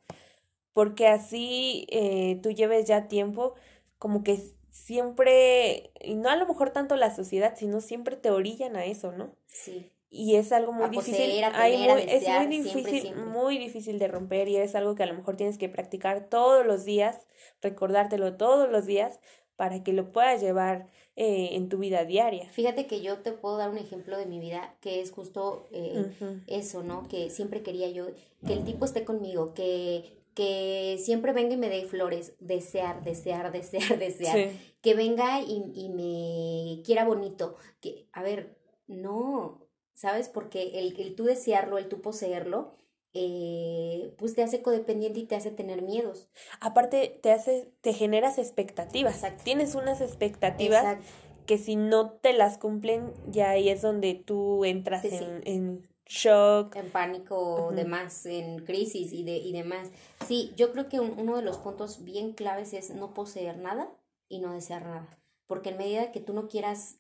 Porque 0.74 1.08
así 1.08 1.88
eh, 1.90 2.40
tú 2.44 2.52
lleves 2.52 2.86
ya 2.86 3.08
tiempo, 3.08 3.56
como 3.98 4.24
que 4.24 4.40
siempre, 4.70 5.90
y 6.00 6.14
no 6.14 6.30
a 6.30 6.36
lo 6.36 6.46
mejor 6.46 6.70
tanto 6.70 6.98
la 6.98 7.16
sociedad, 7.16 7.56
sino 7.58 7.82
siempre 7.82 8.16
te 8.16 8.30
orillan 8.30 8.76
a 8.76 8.86
eso, 8.86 9.12
¿no? 9.12 9.34
Sí 9.48 9.92
y 10.16 10.36
es 10.36 10.52
algo 10.52 10.72
muy 10.72 10.90
difícil. 10.90 11.44
es 11.44 12.28
muy 12.28 12.48
difícil, 12.48 13.16
muy 13.16 13.58
difícil 13.58 14.00
de 14.00 14.08
romper 14.08 14.48
y 14.48 14.56
es 14.56 14.74
algo 14.76 14.96
que 14.96 15.04
a 15.04 15.08
lo 15.08 15.14
mejor 15.14 15.36
tienes 15.36 15.58
que 15.58 15.68
practicar 15.68 16.30
todos 16.30 16.66
los 16.66 16.86
días, 16.86 17.20
recordártelo 17.66 18.38
todos 18.38 18.70
los 18.70 18.86
días 18.86 19.20
para 19.56 19.84
que 19.84 19.94
lo 19.94 20.12
puedas 20.12 20.42
llevar 20.42 20.88
eh, 21.16 21.50
en 21.52 21.70
tu 21.70 21.78
vida 21.78 22.04
diaria. 22.04 22.50
Fíjate 22.50 22.88
que 22.88 23.02
yo 23.02 23.20
te 23.20 23.32
puedo 23.32 23.58
dar 23.58 23.70
un 23.70 23.78
ejemplo 23.78 24.18
de 24.18 24.26
mi 24.26 24.40
vida 24.40 24.76
que 24.82 25.02
es 25.02 25.12
justo 25.12 25.68
eh, 25.72 26.12
eso, 26.48 26.84
¿no? 26.84 27.08
Que 27.08 27.30
siempre 27.30 27.62
quería 27.62 27.90
yo 27.90 28.08
que 28.46 28.54
el 28.54 28.64
tipo 28.66 28.86
esté 28.86 29.06
conmigo, 29.06 29.54
que 29.54 30.16
que 30.36 30.98
siempre 31.02 31.32
venga 31.32 31.54
y 31.54 31.58
me 31.58 31.70
dé 31.70 31.86
flores, 31.86 32.34
desear, 32.40 33.04
desear, 33.04 33.52
desear, 33.54 33.98
desear, 33.98 34.52
que 34.82 34.94
venga 34.94 35.42
y, 35.42 35.72
y, 35.74 35.90
me 35.90 36.84
quiera 36.84 37.06
bonito, 37.06 37.56
que, 37.80 38.08
a 38.12 38.22
ver, 38.22 38.58
no, 38.88 39.66
¿sabes? 39.94 40.28
Porque 40.30 40.78
el, 40.80 41.00
el 41.00 41.16
tú 41.16 41.24
desearlo, 41.24 41.78
el 41.78 41.88
tú 41.88 42.02
poseerlo, 42.02 42.74
eh, 43.18 44.14
pues 44.18 44.36
te 44.36 44.44
hace 44.44 44.62
codependiente 44.62 45.22
y 45.22 45.26
te 45.26 45.38
hace 45.38 45.50
tener 45.50 45.82
miedos. 45.82 46.28
Aparte, 46.60 47.18
te 47.24 47.32
hace, 47.32 47.72
te 47.80 47.94
generas 47.94 48.38
expectativas. 48.38 49.24
Tienes 49.44 49.74
unas 49.74 50.02
expectativas 50.02 50.98
que 51.46 51.58
si 51.58 51.78
no 51.78 52.12
te 52.12 52.34
las 52.34 52.58
cumplen, 52.58 53.14
ya 53.28 53.52
ahí 53.52 53.70
es 53.70 53.82
donde 53.82 54.16
tú 54.16 54.66
entras 54.66 55.06
en, 55.06 55.42
en 55.46 55.88
shock. 56.06 56.76
En 56.76 56.92
pánico, 56.92 57.72
demás, 57.74 58.26
en 58.26 58.60
crisis 58.66 59.14
y, 59.14 59.24
de, 59.24 59.38
y 59.38 59.54
demás. 59.54 59.92
Sí, 60.28 60.52
yo 60.58 60.74
creo 60.74 60.90
que 60.90 61.00
uno 61.00 61.38
de 61.38 61.42
los 61.42 61.58
puntos 61.58 62.04
bien 62.04 62.34
claves 62.34 62.74
es 62.74 62.90
no 62.90 63.14
poseer 63.14 63.58
nada 63.58 63.90
y 64.28 64.40
no 64.40 64.52
desear 64.52 64.84
nada. 64.84 65.10
Porque 65.48 65.70
en 65.70 65.78
medida 65.78 66.12
que 66.12 66.20
tú 66.20 66.34
no 66.34 66.50
quieras 66.50 66.98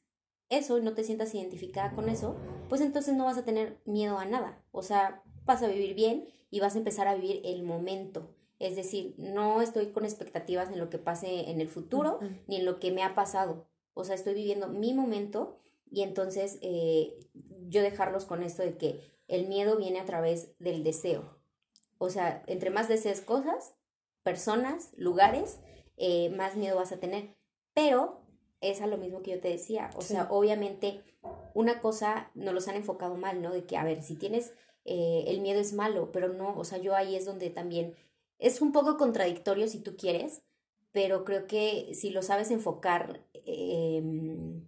eso 0.47 0.77
y 0.77 0.81
no 0.81 0.93
te 0.93 1.03
sientas 1.03 1.35
identificada 1.35 1.91
con 1.93 2.07
eso, 2.07 2.37
pues 2.69 2.79
entonces 2.79 3.15
no 3.15 3.25
vas 3.25 3.37
a 3.37 3.43
tener 3.43 3.81
miedo 3.83 4.17
a 4.17 4.25
nada. 4.25 4.63
O 4.71 4.81
sea, 4.81 5.23
vas 5.45 5.63
a 5.63 5.67
vivir 5.67 5.95
bien 5.95 6.27
y 6.49 6.59
vas 6.59 6.75
a 6.75 6.79
empezar 6.79 7.07
a 7.07 7.15
vivir 7.15 7.41
el 7.43 7.63
momento. 7.63 8.35
Es 8.59 8.75
decir, 8.75 9.15
no 9.17 9.61
estoy 9.61 9.87
con 9.87 10.05
expectativas 10.05 10.69
en 10.69 10.79
lo 10.79 10.89
que 10.89 10.97
pase 10.97 11.49
en 11.49 11.61
el 11.61 11.67
futuro 11.67 12.19
ni 12.47 12.57
en 12.57 12.65
lo 12.65 12.79
que 12.79 12.91
me 12.91 13.03
ha 13.03 13.13
pasado. 13.13 13.67
O 13.93 14.03
sea, 14.03 14.15
estoy 14.15 14.33
viviendo 14.33 14.67
mi 14.67 14.93
momento 14.93 15.59
y 15.91 16.01
entonces 16.01 16.59
eh, 16.61 17.17
yo 17.67 17.81
dejarlos 17.81 18.25
con 18.25 18.43
esto 18.43 18.63
de 18.63 18.77
que 18.77 19.01
el 19.27 19.47
miedo 19.47 19.77
viene 19.77 19.99
a 19.99 20.05
través 20.05 20.57
del 20.59 20.83
deseo. 20.83 21.37
O 21.97 22.09
sea, 22.09 22.43
entre 22.47 22.69
más 22.69 22.87
desees 22.87 23.21
cosas, 23.21 23.75
personas, 24.23 24.91
lugares, 24.97 25.59
eh, 25.97 26.29
más 26.29 26.55
miedo 26.55 26.77
vas 26.77 26.91
a 26.91 26.99
tener. 26.99 27.35
Pero 27.73 28.21
es 28.61 28.81
a 28.81 28.87
lo 28.87 28.97
mismo 28.97 29.21
que 29.21 29.31
yo 29.31 29.39
te 29.39 29.49
decía. 29.49 29.89
O 29.95 30.01
sea, 30.01 30.27
obviamente 30.29 31.03
una 31.53 31.81
cosa 31.81 32.31
nos 32.35 32.53
los 32.53 32.67
han 32.67 32.75
enfocado 32.75 33.15
mal, 33.15 33.41
¿no? 33.41 33.51
De 33.51 33.65
que, 33.65 33.77
a 33.77 33.83
ver, 33.83 34.01
si 34.03 34.15
tienes 34.15 34.53
eh, 34.85 35.25
el 35.27 35.41
miedo 35.41 35.59
es 35.59 35.73
malo, 35.73 36.11
pero 36.11 36.29
no, 36.29 36.55
o 36.57 36.63
sea, 36.63 36.77
yo 36.77 36.95
ahí 36.95 37.15
es 37.15 37.25
donde 37.25 37.49
también 37.49 37.95
es 38.39 38.61
un 38.61 38.71
poco 38.71 38.97
contradictorio 38.97 39.67
si 39.67 39.79
tú 39.79 39.95
quieres, 39.97 40.43
pero 40.91 41.25
creo 41.25 41.47
que 41.47 41.93
si 41.93 42.09
lo 42.09 42.21
sabes 42.21 42.51
enfocar 42.51 43.25
em, 43.33 44.63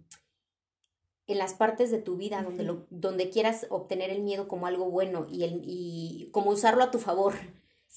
en 1.26 1.38
las 1.38 1.54
partes 1.54 1.90
de 1.90 1.98
tu 1.98 2.16
vida 2.16 2.42
donde, 2.42 2.64
lo, 2.64 2.86
donde 2.90 3.30
quieras 3.30 3.66
obtener 3.70 4.10
el 4.10 4.22
miedo 4.22 4.48
como 4.48 4.66
algo 4.66 4.90
bueno 4.90 5.26
y, 5.30 5.44
el, 5.44 5.62
y 5.64 6.28
como 6.32 6.50
usarlo 6.50 6.82
a 6.82 6.90
tu 6.90 6.98
favor, 6.98 7.34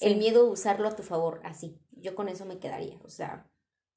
el 0.00 0.16
miedo 0.16 0.46
usarlo 0.46 0.88
a 0.88 0.96
tu 0.96 1.02
favor, 1.02 1.40
así, 1.44 1.78
yo 1.90 2.14
con 2.14 2.28
eso 2.28 2.44
me 2.44 2.58
quedaría, 2.58 2.98
o 3.04 3.08
sea. 3.08 3.51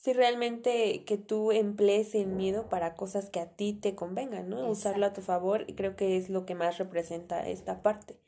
Si 0.06 0.14
realmente 0.14 1.04
que 1.04 1.18
tú 1.18 1.52
emplees 1.52 2.14
el 2.14 2.28
miedo 2.28 2.70
para 2.70 2.94
cosas 2.94 3.32
que 3.32 3.40
a 3.40 3.48
ti 3.48 3.74
te 3.74 3.96
convengan, 3.96 4.48
¿no? 4.48 4.70
Usarlo 4.70 5.08
a 5.08 5.14
tu 5.14 5.22
favor, 5.22 5.66
y 5.66 5.74
creo 5.74 5.96
que 5.96 6.16
es 6.16 6.30
lo 6.30 6.46
que 6.46 6.54
más 6.54 6.78
representa 6.78 7.50
esta 7.50 7.82
parte. 7.82 8.20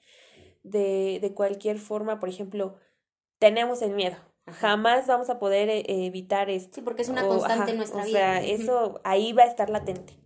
De, 0.63 1.19
de 1.21 1.33
cualquier 1.35 1.77
forma, 1.77 2.19
por 2.19 2.29
ejemplo, 2.29 2.77
tenemos 3.37 3.83
el 3.83 3.91
miedo, 3.91 4.17
jamás 4.47 5.05
vamos 5.05 5.29
a 5.29 5.37
poder 5.37 5.69
eh, 5.69 5.83
evitar 5.87 6.49
esto. 6.49 6.73
Sí, 6.73 6.81
porque 6.81 7.03
es 7.03 7.09
una 7.09 7.27
constante 7.27 7.69
en 7.69 7.77
nuestra 7.77 8.05
vida. 8.05 8.09
O 8.09 8.41
sea, 8.41 8.43
eso 8.43 8.99
ahí 9.03 9.31
va 9.33 9.43
a 9.43 9.47
estar 9.47 9.69
latente. 9.69 10.17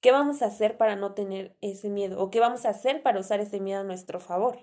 ¿Qué 0.00 0.12
vamos 0.12 0.40
a 0.40 0.46
hacer 0.46 0.78
para 0.78 0.96
no 0.96 1.12
tener 1.12 1.58
ese 1.60 1.90
miedo? 1.90 2.18
¿O 2.22 2.30
qué 2.30 2.40
vamos 2.40 2.64
a 2.64 2.70
hacer 2.70 3.02
para 3.02 3.20
usar 3.20 3.40
ese 3.40 3.60
miedo 3.60 3.80
a 3.80 3.84
nuestro 3.84 4.18
favor? 4.18 4.60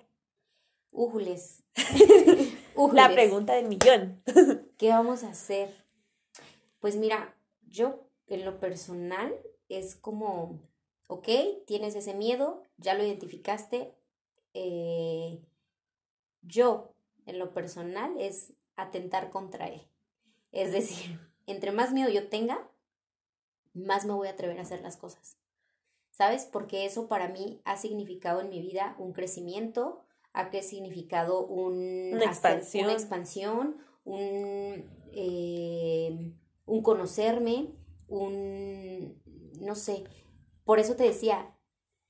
Újules. 0.90 1.62
La 2.92 3.08
pregunta 3.12 3.54
del 3.54 3.68
millón. 3.68 4.20
¿Qué 4.78 4.88
vamos 4.88 5.22
a 5.22 5.28
hacer? 5.28 5.83
Pues 6.84 6.96
mira, 6.96 7.34
yo 7.66 8.10
en 8.26 8.44
lo 8.44 8.60
personal 8.60 9.34
es 9.70 9.96
como, 9.96 10.60
ok, 11.06 11.26
tienes 11.66 11.96
ese 11.96 12.12
miedo, 12.12 12.62
ya 12.76 12.92
lo 12.92 13.02
identificaste. 13.02 13.94
Eh, 14.52 15.40
yo 16.42 16.94
en 17.24 17.38
lo 17.38 17.54
personal 17.54 18.12
es 18.20 18.52
atentar 18.76 19.30
contra 19.30 19.68
él. 19.68 19.88
Es 20.52 20.72
decir, 20.72 21.18
entre 21.46 21.72
más 21.72 21.90
miedo 21.90 22.10
yo 22.10 22.28
tenga, 22.28 22.70
más 23.72 24.04
me 24.04 24.12
voy 24.12 24.28
a 24.28 24.32
atrever 24.32 24.58
a 24.58 24.62
hacer 24.64 24.82
las 24.82 24.98
cosas. 24.98 25.38
¿Sabes? 26.10 26.44
Porque 26.44 26.84
eso 26.84 27.08
para 27.08 27.28
mí 27.28 27.62
ha 27.64 27.78
significado 27.78 28.42
en 28.42 28.50
mi 28.50 28.60
vida 28.60 28.94
un 28.98 29.14
crecimiento, 29.14 30.04
ha 30.34 30.50
significado 30.60 31.46
un, 31.46 32.10
una, 32.12 32.26
expansión. 32.26 32.84
una 32.84 32.92
expansión, 32.92 33.76
un, 34.04 34.84
eh, 35.12 36.34
un 36.66 36.82
conocerme, 36.82 37.68
un, 38.08 39.20
no 39.60 39.74
sé, 39.74 40.04
por 40.64 40.78
eso 40.78 40.96
te 40.96 41.04
decía, 41.04 41.54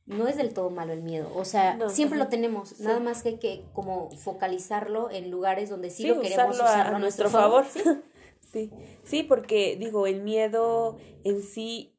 no 0.06 0.28
es 0.28 0.36
del 0.36 0.52
todo 0.52 0.70
malo 0.70 0.92
el 0.92 1.02
miedo, 1.02 1.30
o 1.34 1.44
sea, 1.44 1.78
siempre 1.88 2.18
lo 2.18 2.28
tenemos, 2.28 2.80
nada 2.80 3.00
más 3.00 3.22
que 3.22 3.30
hay 3.30 3.38
que 3.38 3.64
como 3.72 4.10
focalizarlo 4.12 5.10
en 5.10 5.30
lugares 5.30 5.70
donde 5.70 5.90
sí, 5.90 6.06
lo 6.06 6.20
queremos 6.20 6.56
usarlo 6.56 6.96
a, 6.96 7.00
nuestro 7.00 7.30
favor. 7.30 7.64
Sí, 8.52 8.70
sí, 9.02 9.24
porque 9.24 9.74
digo, 9.76 10.06
el 10.06 10.22
miedo 10.22 10.96
en 11.24 11.42
sí, 11.42 11.98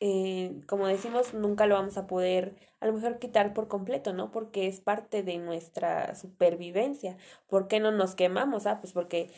eh, 0.00 0.60
como 0.66 0.88
decimos, 0.88 1.34
nunca 1.34 1.66
lo 1.66 1.76
vamos 1.76 1.96
a 1.98 2.08
poder 2.08 2.56
a 2.82 2.86
lo 2.86 2.94
mejor 2.94 3.20
quitar 3.20 3.54
por 3.54 3.68
completo, 3.68 4.12
¿no? 4.12 4.32
Porque 4.32 4.66
es 4.66 4.80
parte 4.80 5.22
de 5.22 5.38
nuestra 5.38 6.16
supervivencia. 6.16 7.16
¿Por 7.46 7.68
qué 7.68 7.78
no 7.78 7.92
nos 7.92 8.16
quemamos? 8.16 8.66
Ah, 8.66 8.80
pues 8.80 8.92
porque 8.92 9.30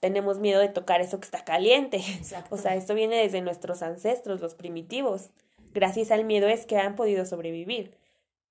tenemos 0.00 0.38
miedo 0.38 0.60
de 0.60 0.68
tocar 0.68 1.00
eso 1.00 1.18
que 1.20 1.24
está 1.24 1.44
caliente. 1.44 2.00
O 2.50 2.56
sea, 2.56 2.74
esto 2.74 2.94
viene 2.94 3.16
desde 3.16 3.40
nuestros 3.40 3.82
ancestros, 3.82 4.40
los 4.40 4.54
primitivos. 4.54 5.30
Gracias 5.74 6.10
al 6.10 6.24
miedo 6.24 6.48
es 6.48 6.66
que 6.66 6.76
han 6.76 6.96
podido 6.96 7.24
sobrevivir. 7.24 7.90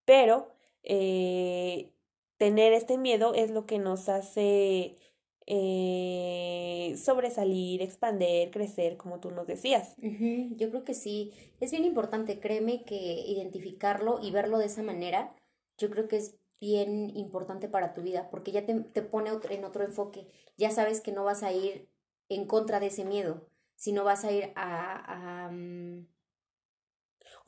Pero 0.06 0.50
eh, 0.84 1.92
tener 2.38 2.74
este 2.74 2.98
miedo 2.98 3.34
es 3.34 3.52
lo 3.52 3.66
que 3.66 3.80
nos 3.80 4.10
hace 4.10 4.96
eh, 5.50 6.96
sobresalir, 6.98 7.82
expander, 7.82 8.52
crecer, 8.52 8.98
como 8.98 9.20
tú 9.20 9.32
nos 9.32 9.48
decías. 9.48 9.96
Yo 9.98 10.70
creo 10.70 10.84
que 10.84 10.94
sí, 10.94 11.32
es 11.60 11.72
bien 11.72 11.86
importante, 11.86 12.40
créeme 12.40 12.84
que 12.84 12.96
identificarlo 12.96 14.20
y 14.22 14.32
verlo 14.32 14.58
de 14.58 14.66
esa 14.66 14.84
manera, 14.84 15.34
yo 15.78 15.90
creo 15.90 16.08
que 16.08 16.18
es 16.18 16.36
bien 16.60 17.16
importante 17.16 17.68
para 17.68 17.94
tu 17.94 18.02
vida, 18.02 18.30
porque 18.30 18.52
ya 18.52 18.66
te, 18.66 18.74
te 18.74 19.02
pone 19.02 19.32
en 19.50 19.66
otro 19.66 19.84
enfoque, 19.84 20.28
ya 20.58 20.72
sabes 20.72 21.02
que 21.02 21.12
no 21.12 21.24
vas 21.24 21.44
a 21.44 21.52
ir 21.52 21.90
en 22.30 22.46
contra 22.46 22.80
de 22.80 22.88
ese 22.88 23.06
miedo, 23.06 23.50
sino 23.76 24.04
vas 24.04 24.24
a 24.26 24.32
ir 24.32 24.52
a, 24.56 25.46
a 25.46 25.52
mm, 25.52 26.08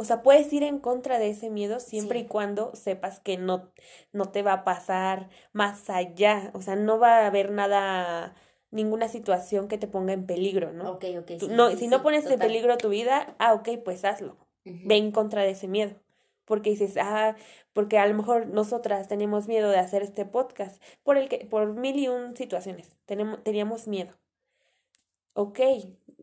o 0.01 0.05
sea, 0.05 0.23
puedes 0.23 0.51
ir 0.53 0.63
en 0.63 0.79
contra 0.79 1.19
de 1.19 1.29
ese 1.29 1.49
miedo 1.49 1.81
siempre 1.81 2.19
y 2.19 2.25
cuando 2.25 2.73
sepas 2.73 3.19
que 3.19 3.37
no, 3.37 3.69
no 4.13 4.31
te 4.31 4.43
va 4.43 4.53
a 4.53 4.63
pasar 4.63 5.29
más 5.51 5.89
allá. 5.89 6.51
O 6.53 6.61
sea, 6.61 6.77
no 6.77 6.99
va 6.99 7.17
a 7.17 7.27
haber 7.27 7.51
nada, 7.51 8.33
ninguna 8.71 9.09
situación 9.09 9.67
que 9.67 9.77
te 9.77 9.87
ponga 9.87 10.13
en 10.13 10.25
peligro, 10.25 10.71
¿no? 10.71 10.91
Ok, 10.91 11.05
ok. 11.19 11.31
no, 11.49 11.69
si 11.71 11.87
no 11.87 12.01
pones 12.01 12.25
en 12.27 12.39
peligro 12.39 12.77
tu 12.77 12.87
vida, 12.87 13.35
ah, 13.39 13.53
ok, 13.53 13.69
pues 13.83 14.05
hazlo. 14.05 14.37
Ve 14.63 14.95
en 14.95 15.11
contra 15.11 15.41
de 15.41 15.49
ese 15.49 15.67
miedo. 15.67 15.95
Porque 16.49 16.71
dices, 16.71 16.97
ah, 16.97 17.37
porque 17.73 17.99
a 17.99 18.07
lo 18.07 18.15
mejor 18.15 18.47
nosotras 18.47 19.07
tenemos 19.07 19.47
miedo 19.47 19.69
de 19.69 19.77
hacer 19.77 20.01
este 20.01 20.25
podcast 20.25 20.83
por 21.03 21.17
el 21.17 21.29
que, 21.29 21.45
por 21.45 21.75
mil 21.75 21.97
y 21.97 22.09
un 22.09 22.35
situaciones. 22.35 22.97
Tenemos, 23.05 23.41
teníamos 23.43 23.87
miedo. 23.87 24.15
Ok, 25.33 25.59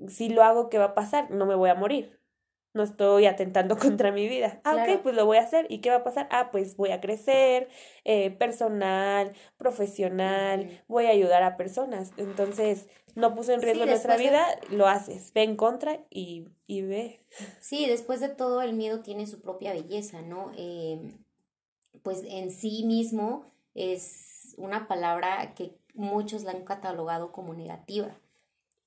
si 0.09 0.29
lo 0.29 0.43
hago, 0.43 0.69
¿qué 0.69 0.79
va 0.79 0.87
a 0.87 0.95
pasar? 0.95 1.31
No 1.31 1.47
me 1.47 1.55
voy 1.55 1.71
a 1.71 1.77
morir 1.77 2.17
no 2.77 2.85
estoy 2.85 3.27
atentando 3.27 3.77
contra 3.79 4.13
mi 4.13 4.29
vida. 4.29 4.61
Ah, 4.63 4.77
ok, 4.77 5.03
pues 5.03 5.17
lo 5.17 5.27
voy 5.27 5.39
a 5.39 5.43
hacer. 5.43 5.67
¿Y 5.69 5.81
qué 5.81 5.91
va 5.91 5.97
a 5.97 6.05
pasar? 6.05 6.29
Ah, 6.31 6.51
pues 6.53 6.77
voy 6.77 6.93
a 6.93 7.01
crecer, 7.01 7.69
eh, 8.05 8.31
personal, 8.31 9.33
profesional, 9.57 10.69
voy 10.87 11.07
a 11.07 11.11
ayudar 11.11 11.43
a 11.43 11.57
personas. 11.57 12.13
Entonces, 12.17 12.89
no 13.17 13.35
puse 13.35 13.55
en 13.55 13.63
riesgo 13.63 13.85
nuestra 13.85 14.17
vida, 14.17 14.47
lo 14.71 14.87
haces. 14.87 15.33
Ve 15.35 15.43
en 15.43 15.57
contra 15.57 15.99
y, 16.11 16.47
y, 16.69 16.83
ve. 16.83 17.21
Sí, 17.59 17.87
después 17.87 18.21
de 18.21 18.29
todo, 18.29 18.63
el 18.63 18.75
miedo 18.75 19.01
tiene 19.01 19.27
su 19.27 19.41
propia 19.41 19.73
belleza, 19.73 20.23
¿no? 20.23 20.53
Eh, 20.57 21.13
pues 22.05 22.23
en 22.29 22.53
sí 22.53 22.85
mismo 22.85 23.45
es 23.75 24.55
una 24.57 24.87
palabra 24.87 25.55
que 25.55 25.77
muchos 25.95 26.45
la 26.45 26.53
han 26.53 26.65
catalogado 26.65 27.33
como 27.33 27.53
negativa 27.53 28.17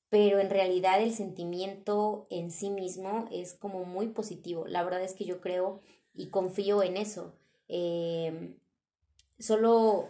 pero 0.09 0.39
en 0.39 0.50
realidad 0.50 1.01
el 1.01 1.13
sentimiento 1.13 2.27
en 2.29 2.51
sí 2.51 2.69
mismo 2.71 3.27
es 3.31 3.53
como 3.53 3.86
muy 3.86 4.07
positivo. 4.07 4.65
La 4.67 4.83
verdad 4.83 5.03
es 5.03 5.13
que 5.13 5.25
yo 5.25 5.39
creo 5.39 5.81
y 6.15 6.29
confío 6.29 6.81
en 6.81 6.98
eso. 6.98 7.33
Em, 7.67 8.55
solo 9.38 10.09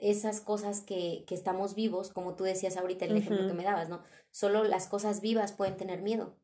esas 0.00 0.40
cosas 0.40 0.80
que, 0.80 1.24
que, 1.26 1.34
estamos 1.34 1.74
vivos, 1.74 2.10
como 2.10 2.34
tú 2.34 2.44
decías 2.44 2.76
ahorita 2.76 3.04
el 3.04 3.16
ejemplo 3.16 3.46
que 3.46 3.52
me 3.54 3.64
dabas, 3.64 3.88
¿no? 3.88 4.02
Solo 4.30 4.64
las 4.64 4.86
cosas 4.86 5.20
vivas 5.20 5.52
pueden 5.52 5.76
tener 5.76 6.02
miedo. 6.02 6.36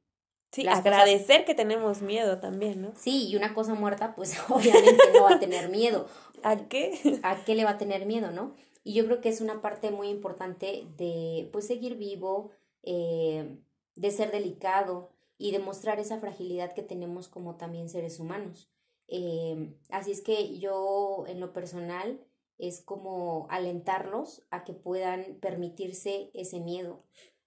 Sí, 0.53 0.67
agradecer 0.67 1.45
que 1.45 1.55
tenemos 1.55 2.03
miedo 2.03 2.39
también, 2.39 2.81
¿no? 2.81 2.93
Sí, 2.97 3.29
y 3.29 3.37
una 3.37 3.53
cosa 3.53 3.75
muerta, 3.75 4.15
pues 4.15 4.37
obviamente 4.49 5.03
no 5.13 5.25
va 5.25 5.35
a 5.35 5.41
tener 5.41 5.69
miedo. 5.69 6.07
¿A 6.43 6.57
qué? 6.69 7.21
¿A 7.23 7.45
qué 7.45 7.55
le 7.55 7.65
va 7.65 7.71
a 7.71 7.79
tener 7.79 8.07
miedo, 8.07 8.31
no? 8.31 8.55
Y 8.85 8.95
yo 8.95 9.05
creo 9.05 9.21
que 9.21 9.29
es 9.29 9.41
una 9.41 9.61
parte 9.61 9.91
muy 9.91 10.09
importante 10.09 10.87
de 10.97 11.49
pues 11.53 11.67
seguir 11.67 11.97
vivo, 11.97 12.53
eh, 12.85 13.59
de 13.97 14.11
ser 14.11 14.31
delicado 14.31 15.11
y 15.39 15.51
demostrar 15.51 15.99
esa 15.99 16.19
fragilidad 16.19 16.73
que 16.73 16.83
tenemos 16.83 17.29
como 17.29 17.57
también 17.57 17.89
seres 17.89 18.21
humanos. 18.21 18.71
Eh, 19.09 19.75
así 19.91 20.13
es 20.13 20.21
que 20.21 20.59
yo 20.59 21.25
en 21.27 21.41
lo 21.41 21.53
personal 21.53 22.21
es 22.59 22.83
como 22.83 23.47
alentarlos 23.51 24.43
a 24.51 24.65
que 24.65 24.73
puedan 24.73 25.39
permitirse 25.41 26.31
ese 26.35 26.61
miedo. 26.61 27.05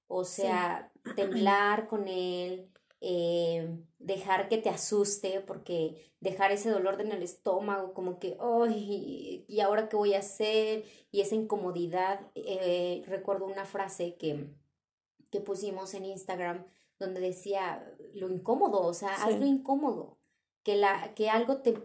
O 0.07 0.23
sea, 0.23 0.91
temblar 1.15 1.87
con 1.87 2.07
él, 2.07 2.69
eh, 3.01 3.77
dejar 3.97 4.49
que 4.49 4.57
te 4.57 4.69
asuste, 4.69 5.41
porque 5.41 6.13
dejar 6.19 6.51
ese 6.51 6.69
dolor 6.69 6.99
en 7.01 7.11
el 7.11 7.23
estómago, 7.23 7.93
como 7.93 8.19
que, 8.19 8.37
ay, 8.39 9.45
¿y 9.47 9.59
ahora 9.61 9.89
qué 9.89 9.95
voy 9.95 10.13
a 10.13 10.19
hacer? 10.19 10.83
Y 11.11 11.21
esa 11.21 11.35
incomodidad. 11.35 12.29
Eh, 12.35 13.03
recuerdo 13.07 13.45
una 13.45 13.65
frase 13.65 14.15
que, 14.17 14.47
que 15.31 15.39
pusimos 15.41 15.93
en 15.93 16.05
Instagram 16.05 16.65
donde 16.99 17.21
decía 17.21 17.95
lo 18.13 18.29
incómodo, 18.29 18.81
o 18.81 18.93
sea, 18.93 19.15
haz 19.15 19.39
lo 19.39 19.45
incómodo, 19.45 20.17
que, 20.63 20.75
la, 20.75 21.13
que 21.15 21.29
algo 21.29 21.57
te, 21.61 21.75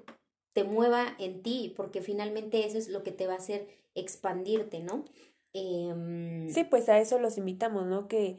te 0.55 0.65
mueva 0.65 1.15
en 1.19 1.43
ti, 1.43 1.75
porque 1.77 2.01
finalmente 2.01 2.65
eso 2.65 2.79
es 2.79 2.89
lo 2.89 3.03
que 3.03 3.11
te 3.13 3.27
va 3.27 3.35
a 3.35 3.39
hacer 3.39 3.69
expandirte, 3.95 4.81
¿no? 4.81 5.05
Em, 5.53 6.49
sí, 6.49 6.65
pues 6.65 6.89
a 6.89 6.99
eso 6.99 7.19
los 7.19 7.37
invitamos, 7.37 7.87
¿no? 7.87 8.09
Que 8.09 8.39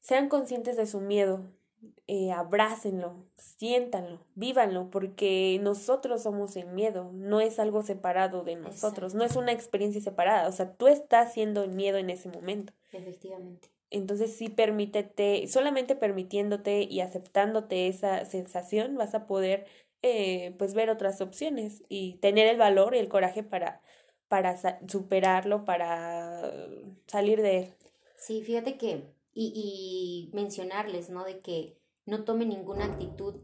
sean 0.00 0.28
conscientes 0.28 0.76
de 0.76 0.86
su 0.86 1.00
miedo, 1.00 1.40
eh, 2.08 2.32
abrácenlo, 2.32 3.14
siéntanlo, 3.36 4.20
vívanlo, 4.34 4.90
porque 4.90 5.58
nosotros 5.62 6.22
somos 6.22 6.56
el 6.56 6.66
miedo, 6.66 7.10
no 7.12 7.40
es 7.40 7.60
algo 7.60 7.82
separado 7.82 8.42
de 8.42 8.56
nosotros, 8.56 9.14
no 9.14 9.24
es 9.24 9.36
una 9.36 9.52
experiencia 9.52 10.00
separada, 10.00 10.48
o 10.48 10.52
sea, 10.52 10.72
tú 10.74 10.88
estás 10.88 11.32
siendo 11.32 11.62
el 11.62 11.70
miedo 11.70 11.98
en 11.98 12.10
ese 12.10 12.28
momento. 12.28 12.72
Efectivamente. 12.92 13.70
Entonces 13.90 14.36
sí 14.36 14.48
permítete, 14.48 15.46
solamente 15.46 15.96
permitiéndote 15.96 16.82
y 16.82 17.00
aceptándote 17.00 17.88
esa 17.88 18.24
sensación 18.24 18.96
vas 18.96 19.14
a 19.14 19.26
poder 19.26 19.66
eh, 20.02 20.54
pues 20.58 20.74
ver 20.74 20.90
otras 20.90 21.20
opciones 21.20 21.82
y 21.88 22.18
tener 22.18 22.46
el 22.46 22.56
valor 22.58 22.94
y 22.94 22.98
el 22.98 23.08
coraje 23.08 23.42
para, 23.42 23.82
para 24.28 24.56
superarlo, 24.88 25.64
para 25.64 26.50
salir 27.06 27.42
de 27.42 27.58
él. 27.58 27.74
Sí, 28.16 28.42
fíjate 28.42 28.76
que, 28.76 29.12
y, 29.32 30.30
y 30.32 30.34
mencionarles, 30.34 31.10
¿no? 31.10 31.24
De 31.24 31.40
que 31.40 31.78
no 32.06 32.24
tome 32.24 32.46
ninguna 32.46 32.84
actitud, 32.84 33.36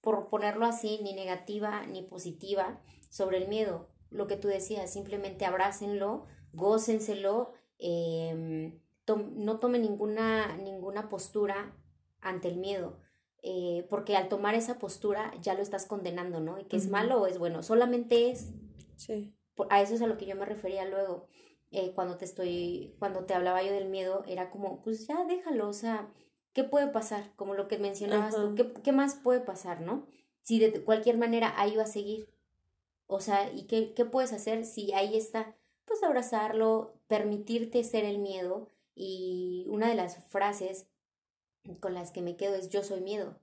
por 0.00 0.28
ponerlo 0.28 0.66
así, 0.66 0.98
ni 1.02 1.14
negativa 1.14 1.86
ni 1.86 2.02
positiva 2.02 2.80
sobre 3.08 3.38
el 3.38 3.48
miedo. 3.48 3.88
Lo 4.10 4.26
que 4.26 4.36
tú 4.36 4.48
decías, 4.48 4.92
simplemente 4.92 5.44
abrácenlo, 5.44 6.26
gócenselo, 6.52 7.52
eh, 7.78 8.72
no 9.06 9.58
tome 9.58 9.78
ninguna, 9.78 10.56
ninguna 10.56 11.08
postura 11.08 11.76
ante 12.20 12.48
el 12.48 12.56
miedo. 12.56 13.00
Eh, 13.44 13.86
porque 13.90 14.16
al 14.16 14.28
tomar 14.28 14.54
esa 14.54 14.78
postura 14.78 15.32
ya 15.42 15.54
lo 15.54 15.62
estás 15.62 15.84
condenando, 15.86 16.38
¿no? 16.38 16.60
Y 16.60 16.64
que 16.64 16.76
es 16.76 16.88
malo 16.88 17.20
o 17.20 17.26
es 17.26 17.38
bueno, 17.38 17.62
solamente 17.62 18.30
es. 18.30 18.50
Sí. 18.96 19.34
A 19.68 19.82
eso 19.82 19.94
es 19.94 20.02
a 20.02 20.06
lo 20.06 20.16
que 20.16 20.26
yo 20.26 20.36
me 20.36 20.44
refería 20.44 20.84
luego. 20.84 21.26
Eh, 21.72 21.92
cuando 21.94 22.16
te 22.16 22.24
estoy, 22.24 22.94
cuando 22.98 23.24
te 23.24 23.34
hablaba 23.34 23.62
yo 23.62 23.72
del 23.72 23.88
miedo, 23.88 24.22
era 24.28 24.50
como, 24.50 24.80
pues 24.82 25.06
ya 25.08 25.24
déjalo, 25.24 25.68
o 25.68 25.72
sea, 25.72 26.08
¿qué 26.52 26.64
puede 26.64 26.86
pasar? 26.88 27.32
Como 27.34 27.54
lo 27.54 27.66
que 27.66 27.78
mencionabas 27.78 28.36
tú, 28.36 28.54
¿qué, 28.54 28.72
¿qué, 28.82 28.92
más 28.92 29.16
puede 29.16 29.40
pasar, 29.40 29.80
no? 29.80 30.06
Si 30.42 30.58
de 30.58 30.84
cualquier 30.84 31.16
manera 31.16 31.52
ahí 31.56 31.74
va 31.74 31.84
a 31.84 31.86
seguir. 31.86 32.28
O 33.06 33.20
sea, 33.20 33.52
¿y 33.52 33.66
qué, 33.66 33.92
qué 33.94 34.04
puedes 34.04 34.32
hacer 34.32 34.64
si 34.64 34.92
ahí 34.92 35.16
está? 35.16 35.56
Pues 35.84 36.02
abrazarlo, 36.02 36.94
permitirte 37.08 37.82
ser 37.84 38.04
el 38.04 38.18
miedo 38.18 38.68
y 38.94 39.66
una 39.68 39.88
de 39.88 39.94
las 39.94 40.22
frases 40.28 40.86
con 41.80 41.94
las 41.94 42.10
que 42.10 42.22
me 42.22 42.36
quedo 42.36 42.54
es 42.54 42.68
yo 42.68 42.82
soy 42.82 43.00
miedo. 43.00 43.38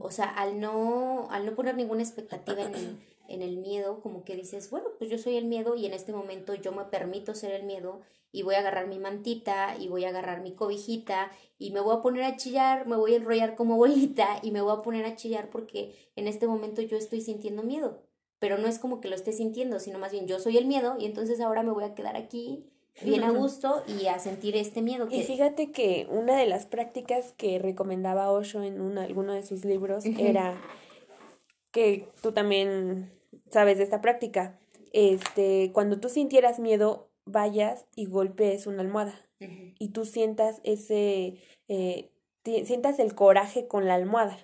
O 0.00 0.10
sea, 0.10 0.30
al 0.30 0.60
no, 0.60 1.28
al 1.30 1.44
no 1.44 1.54
poner 1.54 1.76
ninguna 1.76 2.02
expectativa 2.02 2.62
en 2.62 2.74
el, 2.74 2.96
en 3.28 3.42
el 3.42 3.58
miedo, 3.58 4.00
como 4.00 4.24
que 4.24 4.34
dices, 4.34 4.70
bueno, 4.70 4.88
pues 4.96 5.10
yo 5.10 5.18
soy 5.18 5.36
el 5.36 5.44
miedo 5.44 5.74
y 5.74 5.84
en 5.84 5.92
este 5.92 6.12
momento 6.12 6.54
yo 6.54 6.72
me 6.72 6.84
permito 6.86 7.34
ser 7.34 7.52
el 7.52 7.64
miedo 7.64 8.00
y 8.32 8.42
voy 8.42 8.54
a 8.54 8.60
agarrar 8.60 8.86
mi 8.86 8.98
mantita 8.98 9.76
y 9.78 9.88
voy 9.88 10.04
a 10.06 10.08
agarrar 10.08 10.40
mi 10.40 10.54
cobijita 10.54 11.30
y 11.58 11.70
me 11.72 11.80
voy 11.80 11.96
a 11.96 12.00
poner 12.00 12.24
a 12.24 12.36
chillar, 12.36 12.86
me 12.86 12.96
voy 12.96 13.12
a 13.12 13.16
enrollar 13.16 13.56
como 13.56 13.76
bolita 13.76 14.40
y 14.42 14.52
me 14.52 14.62
voy 14.62 14.72
a 14.72 14.82
poner 14.82 15.04
a 15.04 15.16
chillar 15.16 15.50
porque 15.50 15.94
en 16.16 16.28
este 16.28 16.46
momento 16.46 16.80
yo 16.80 16.96
estoy 16.96 17.20
sintiendo 17.20 17.62
miedo. 17.62 18.02
Pero 18.38 18.56
no 18.56 18.68
es 18.68 18.78
como 18.78 19.00
que 19.00 19.08
lo 19.08 19.16
esté 19.16 19.32
sintiendo, 19.32 19.80
sino 19.80 19.98
más 19.98 20.12
bien 20.12 20.28
yo 20.28 20.38
soy 20.38 20.56
el 20.58 20.66
miedo 20.66 20.96
y 20.98 21.06
entonces 21.06 21.40
ahora 21.40 21.62
me 21.62 21.72
voy 21.72 21.84
a 21.84 21.94
quedar 21.94 22.16
aquí 22.16 22.64
bien 23.02 23.24
a 23.24 23.30
gusto 23.30 23.82
y 23.86 24.06
a 24.06 24.18
sentir 24.18 24.56
este 24.56 24.82
miedo. 24.82 25.08
Y 25.10 25.22
fíjate 25.22 25.70
que 25.70 26.06
una 26.10 26.36
de 26.36 26.46
las 26.46 26.66
prácticas 26.66 27.32
que 27.36 27.58
recomendaba 27.58 28.30
Osho 28.30 28.62
en 28.62 28.80
una, 28.80 29.04
alguno 29.04 29.34
de 29.34 29.44
sus 29.44 29.64
libros 29.64 30.04
era 30.04 30.60
que 31.72 32.08
tú 32.22 32.32
también 32.32 33.10
sabes 33.50 33.78
de 33.78 33.84
esta 33.84 34.00
práctica. 34.00 34.58
Este, 34.92 35.70
cuando 35.72 36.00
tú 36.00 36.08
sintieras 36.08 36.58
miedo, 36.58 37.10
vayas 37.24 37.86
y 37.94 38.06
golpees 38.06 38.66
una 38.66 38.80
almohada 38.80 39.14
y 39.40 39.90
tú 39.90 40.04
sientas 40.04 40.60
ese, 40.64 41.36
eh, 41.68 42.10
sientas 42.44 42.98
el 42.98 43.14
coraje 43.14 43.68
con 43.68 43.86
la 43.86 43.94
almohada. 43.94 44.36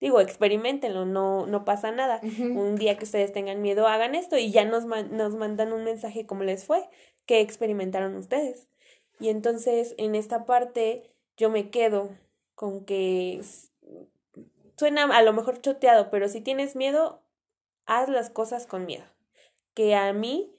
Digo, 0.00 0.20
experimentenlo, 0.20 1.06
no, 1.06 1.46
no 1.46 1.64
pasa 1.64 1.90
nada. 1.90 2.20
Un 2.38 2.76
día 2.76 2.98
que 2.98 3.04
ustedes 3.04 3.32
tengan 3.32 3.62
miedo, 3.62 3.86
hagan 3.86 4.14
esto 4.14 4.36
y 4.36 4.50
ya 4.50 4.64
nos, 4.64 4.84
nos 4.84 5.34
mandan 5.34 5.72
un 5.72 5.84
mensaje 5.84 6.26
cómo 6.26 6.44
les 6.44 6.64
fue, 6.64 6.86
que 7.26 7.40
experimentaron 7.40 8.16
ustedes. 8.16 8.68
Y 9.18 9.28
entonces 9.28 9.94
en 9.98 10.14
esta 10.14 10.44
parte 10.46 11.10
yo 11.36 11.50
me 11.50 11.70
quedo 11.70 12.10
con 12.54 12.84
que 12.84 13.42
suena 14.76 15.04
a 15.04 15.22
lo 15.22 15.32
mejor 15.32 15.60
choteado, 15.60 16.10
pero 16.10 16.28
si 16.28 16.40
tienes 16.40 16.76
miedo, 16.76 17.22
haz 17.86 18.08
las 18.08 18.30
cosas 18.30 18.66
con 18.66 18.86
miedo. 18.86 19.04
Que 19.74 19.94
a 19.94 20.12
mí, 20.12 20.54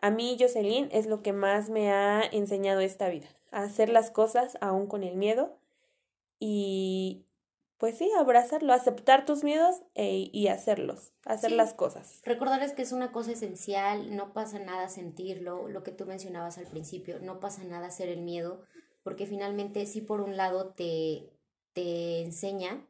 a 0.00 0.10
mí, 0.10 0.36
Jocelyn, 0.38 0.88
es 0.92 1.06
lo 1.06 1.22
que 1.22 1.32
más 1.32 1.70
me 1.70 1.90
ha 1.90 2.22
enseñado 2.22 2.80
esta 2.80 3.08
vida. 3.08 3.28
hacer 3.50 3.90
las 3.90 4.10
cosas 4.10 4.56
aún 4.62 4.86
con 4.86 5.02
el 5.02 5.16
miedo 5.16 5.58
y, 6.40 7.26
pues 7.82 7.98
sí, 7.98 8.08
abrazarlo, 8.16 8.72
aceptar 8.72 9.26
tus 9.26 9.42
miedos 9.42 9.82
e, 9.96 10.30
y 10.32 10.46
hacerlos, 10.46 11.10
hacer 11.24 11.50
las 11.50 11.74
cosas. 11.74 12.20
Recordarles 12.22 12.74
que 12.74 12.82
es 12.82 12.92
una 12.92 13.10
cosa 13.10 13.32
esencial, 13.32 14.14
no 14.14 14.32
pasa 14.32 14.60
nada 14.60 14.88
sentirlo, 14.88 15.66
lo 15.66 15.82
que 15.82 15.90
tú 15.90 16.06
mencionabas 16.06 16.58
al 16.58 16.68
principio, 16.68 17.18
no 17.18 17.40
pasa 17.40 17.64
nada 17.64 17.90
ser 17.90 18.08
el 18.08 18.20
miedo, 18.20 18.62
porque 19.02 19.26
finalmente 19.26 19.84
sí 19.86 20.00
por 20.00 20.20
un 20.20 20.36
lado 20.36 20.74
te, 20.74 21.32
te 21.72 22.22
enseña 22.22 22.86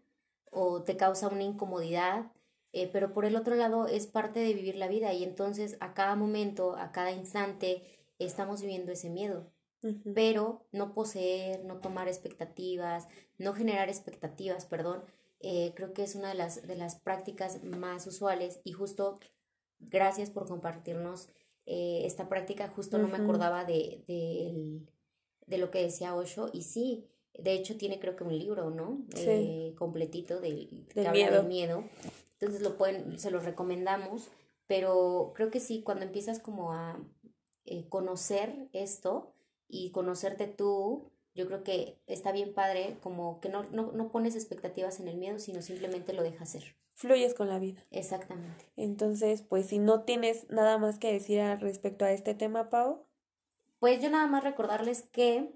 o 0.51 0.83
te 0.83 0.99
causa 0.99 1.29
una 1.29 1.45
incomodidad, 1.45 2.31
eh, 2.75 2.87
pero 2.93 3.15
por 3.15 3.25
el 3.25 3.37
otro 3.37 3.55
lado 3.55 3.87
es 3.87 4.07
parte 4.07 4.41
de 4.41 4.53
vivir 4.53 4.77
la 4.77 4.89
vida 4.89 5.15
y 5.15 5.25
entonces 5.25 5.79
a 5.81 5.95
cada 5.95 6.17
momento, 6.17 6.77
a 6.77 6.93
cada 6.93 7.13
instante, 7.13 7.83
estamos 8.19 8.61
viviendo 8.61 8.93
ese 8.93 9.09
miedo 9.09 9.55
pero 10.15 10.67
no 10.73 10.95
poseer, 10.95 11.65
no 11.65 11.79
tomar 11.79 12.09
expectativas, 12.09 13.09
no 13.39 13.53
generar 13.53 13.89
expectativas, 13.89 14.65
perdón, 14.65 15.05
eh, 15.41 15.73
creo 15.75 15.93
que 15.93 16.05
es 16.05 16.15
una 16.15 16.29
de 16.29 16.35
las, 16.35 16.67
de 16.67 16.77
las 16.77 16.97
prácticas 16.97 17.65
más 17.65 18.07
usuales 18.07 18.61
y 18.63 18.73
justo 18.73 19.19
gracias 19.81 20.31
por 20.31 20.47
compartirnos 20.47 21.29
eh, 21.67 22.03
esta 22.05 22.29
práctica, 22.29 22.69
justo 22.69 22.99
no 22.99 23.09
me 23.09 23.19
acordaba 23.19 23.65
de, 23.65 24.05
de, 24.07 24.81
de, 25.47 25.59
lo 25.59 25.71
que 25.71 25.83
decía 25.83 26.15
Osho 26.15 26.49
y 26.53 26.63
sí, 26.63 27.09
de 27.37 27.55
hecho 27.55 27.77
tiene 27.77 27.99
creo 27.99 28.15
que 28.15 28.25
un 28.25 28.39
libro, 28.39 28.71
¿no? 28.71 29.05
Eh, 29.17 29.75
completito 29.77 30.41
del, 30.41 30.87
que 30.93 31.01
habla 31.01 31.13
miedo. 31.13 31.37
del 31.39 31.47
miedo, 31.47 31.85
entonces 32.35 32.63
lo 32.63 32.77
pueden, 32.77 33.19
se 33.19 33.33
lo 33.33 33.41
recomendamos, 33.41 34.29
pero 34.69 35.33
creo 35.35 35.51
que 35.51 35.61
sí, 35.61 35.83
cuando 35.83 36.05
empiezas 36.05 36.39
como 36.39 36.73
a 36.73 37.01
conocer 37.89 38.69
esto, 38.73 39.33
y 39.73 39.91
conocerte 39.91 40.47
tú, 40.47 41.11
yo 41.35 41.47
creo 41.47 41.65
que 41.65 41.99
está 42.07 42.31
bien 42.31 42.53
padre, 42.53 42.99
como 43.03 43.41
que 43.41 43.49
no, 43.49 43.65
no, 43.71 43.91
no 43.91 44.13
pones 44.13 44.37
expectativas 44.37 45.01
en 45.01 45.09
el 45.09 45.17
miedo, 45.17 45.39
sino 45.39 45.63
simplemente 45.63 46.13
lo 46.13 46.23
dejas 46.23 46.51
ser. 46.51 46.77
Fluyes 46.93 47.33
con 47.33 47.49
la 47.49 47.59
vida. 47.59 47.83
Exactamente. 47.91 48.67
Entonces, 48.77 49.41
pues 49.41 49.67
si 49.67 49.79
no 49.79 50.03
tienes 50.03 50.49
nada 50.51 50.77
más 50.77 50.99
que 50.99 51.11
decir 51.11 51.41
al 51.41 51.59
respecto 51.59 52.05
a 52.05 52.13
este 52.13 52.35
tema, 52.35 52.69
Pau. 52.69 53.07
Pues 53.79 54.03
yo 54.03 54.11
nada 54.11 54.27
más 54.27 54.45
recordarles 54.45 55.03
que 55.11 55.51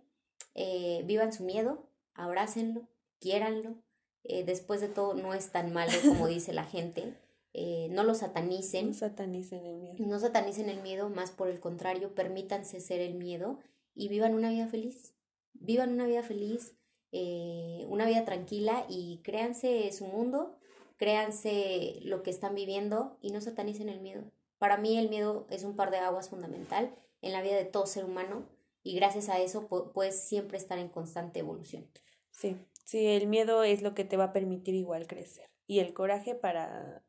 eh, 0.54 1.02
vivan 1.04 1.34
su 1.34 1.44
miedo, 1.44 1.86
abrácenlo, 2.14 2.88
quiéranlo. 3.20 3.76
Eh, 4.24 4.44
después 4.44 4.80
de 4.80 4.88
todo, 4.88 5.12
no 5.12 5.34
es 5.34 5.52
tan 5.52 5.74
malo 5.74 5.92
como 6.08 6.26
dice 6.26 6.54
la 6.54 6.64
gente. 6.64 7.12
Eh, 7.52 7.88
no 7.90 8.02
lo 8.02 8.14
satanicen. 8.14 8.88
No 8.88 8.94
satanicen 8.94 9.66
el 9.66 9.76
miedo. 9.76 9.96
No 9.98 10.18
satanicen 10.18 10.70
el 10.70 10.80
miedo, 10.80 11.10
más 11.10 11.32
por 11.32 11.48
el 11.48 11.60
contrario, 11.60 12.14
permítanse 12.14 12.80
ser 12.80 13.02
el 13.02 13.14
miedo 13.14 13.58
y 13.96 14.08
vivan 14.08 14.34
una 14.34 14.50
vida 14.50 14.68
feliz. 14.68 15.14
Vivan 15.54 15.92
una 15.92 16.06
vida 16.06 16.22
feliz, 16.22 16.76
eh, 17.12 17.84
una 17.88 18.06
vida 18.06 18.24
tranquila 18.24 18.84
y 18.88 19.20
créanse 19.24 19.90
su 19.90 20.04
mundo, 20.04 20.58
créanse 20.98 21.98
lo 22.02 22.22
que 22.22 22.30
están 22.30 22.54
viviendo 22.54 23.18
y 23.22 23.32
no 23.32 23.40
satanicen 23.40 23.88
el 23.88 24.00
miedo. 24.00 24.30
Para 24.58 24.76
mí 24.76 24.98
el 24.98 25.08
miedo 25.08 25.46
es 25.50 25.64
un 25.64 25.76
par 25.76 25.90
de 25.90 25.98
aguas 25.98 26.28
fundamental 26.28 26.94
en 27.22 27.32
la 27.32 27.42
vida 27.42 27.56
de 27.56 27.64
todo 27.64 27.86
ser 27.86 28.04
humano 28.04 28.46
y 28.82 28.94
gracias 28.94 29.28
a 29.28 29.40
eso 29.40 29.66
puedes 29.92 30.20
siempre 30.20 30.58
estar 30.58 30.78
en 30.78 30.88
constante 30.88 31.40
evolución. 31.40 31.88
Sí, 32.30 32.56
sí, 32.84 33.06
el 33.06 33.26
miedo 33.26 33.64
es 33.64 33.82
lo 33.82 33.94
que 33.94 34.04
te 34.04 34.16
va 34.16 34.24
a 34.24 34.32
permitir 34.32 34.74
igual 34.74 35.06
crecer 35.06 35.48
y 35.66 35.80
el 35.80 35.92
coraje 35.92 36.34
para 36.34 37.02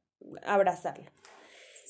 abrazarlo. 0.44 1.12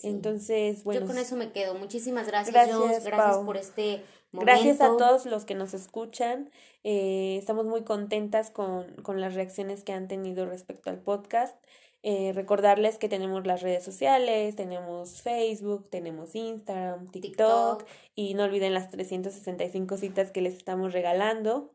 Entonces, 0.03 0.83
bueno. 0.83 1.01
Yo 1.01 1.07
con 1.07 1.17
eso 1.17 1.36
me 1.36 1.51
quedo. 1.51 1.75
Muchísimas 1.75 2.27
gracias, 2.27 2.53
gracias, 2.53 3.03
gracias 3.03 3.38
por 3.38 3.57
este 3.57 4.03
momento. 4.31 4.51
Gracias 4.51 4.81
a 4.81 4.97
todos 4.97 5.25
los 5.25 5.45
que 5.45 5.55
nos 5.55 5.73
escuchan. 5.73 6.49
Eh, 6.83 7.38
estamos 7.39 7.65
muy 7.65 7.83
contentas 7.83 8.49
con, 8.49 8.86
con 9.03 9.21
las 9.21 9.33
reacciones 9.33 9.83
que 9.83 9.93
han 9.93 10.07
tenido 10.07 10.45
respecto 10.45 10.89
al 10.89 10.99
podcast. 10.99 11.55
Eh, 12.03 12.31
recordarles 12.33 12.97
que 12.97 13.10
tenemos 13.10 13.45
las 13.45 13.62
redes 13.62 13.83
sociales, 13.83 14.55
tenemos 14.55 15.21
Facebook, 15.21 15.89
tenemos 15.89 16.36
Instagram, 16.36 17.10
TikTok, 17.10 17.86
y 18.15 18.33
no 18.36 18.43
olviden 18.43 18.73
las 18.73 18.89
365 18.91 19.97
citas 19.97 20.31
que 20.31 20.41
les 20.41 20.53
estamos 20.53 20.93
regalando. 20.93 21.71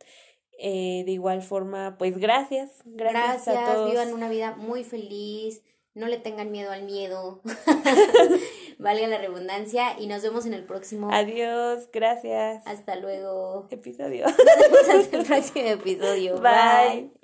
Eh, 0.58 1.02
de 1.04 1.12
igual 1.12 1.42
forma, 1.42 1.96
pues 1.98 2.18
gracias, 2.18 2.70
gracias, 2.85 3.46
gracias 3.46 3.56
a 3.56 3.74
todos. 3.74 3.90
Vivan 3.90 4.14
una 4.14 4.28
vida 4.28 4.54
muy 4.54 4.85
feliz, 4.85 5.62
no 5.94 6.07
le 6.07 6.18
tengan 6.18 6.50
miedo 6.50 6.70
al 6.70 6.83
miedo. 6.83 7.40
Valga 8.78 9.07
la 9.07 9.18
redundancia 9.18 9.98
y 9.98 10.07
nos 10.07 10.22
vemos 10.22 10.46
en 10.46 10.55
el 10.55 10.64
próximo. 10.64 11.11
Adiós, 11.12 11.88
gracias. 11.92 12.66
Hasta 12.66 12.96
luego. 12.96 13.66
Episodio. 13.70 14.26
Nos 14.26 14.37
vemos 14.37 14.88
hasta 14.88 15.16
el 15.18 15.26
próximo 15.26 15.68
episodio. 15.68 16.40
Bye. 16.40 17.21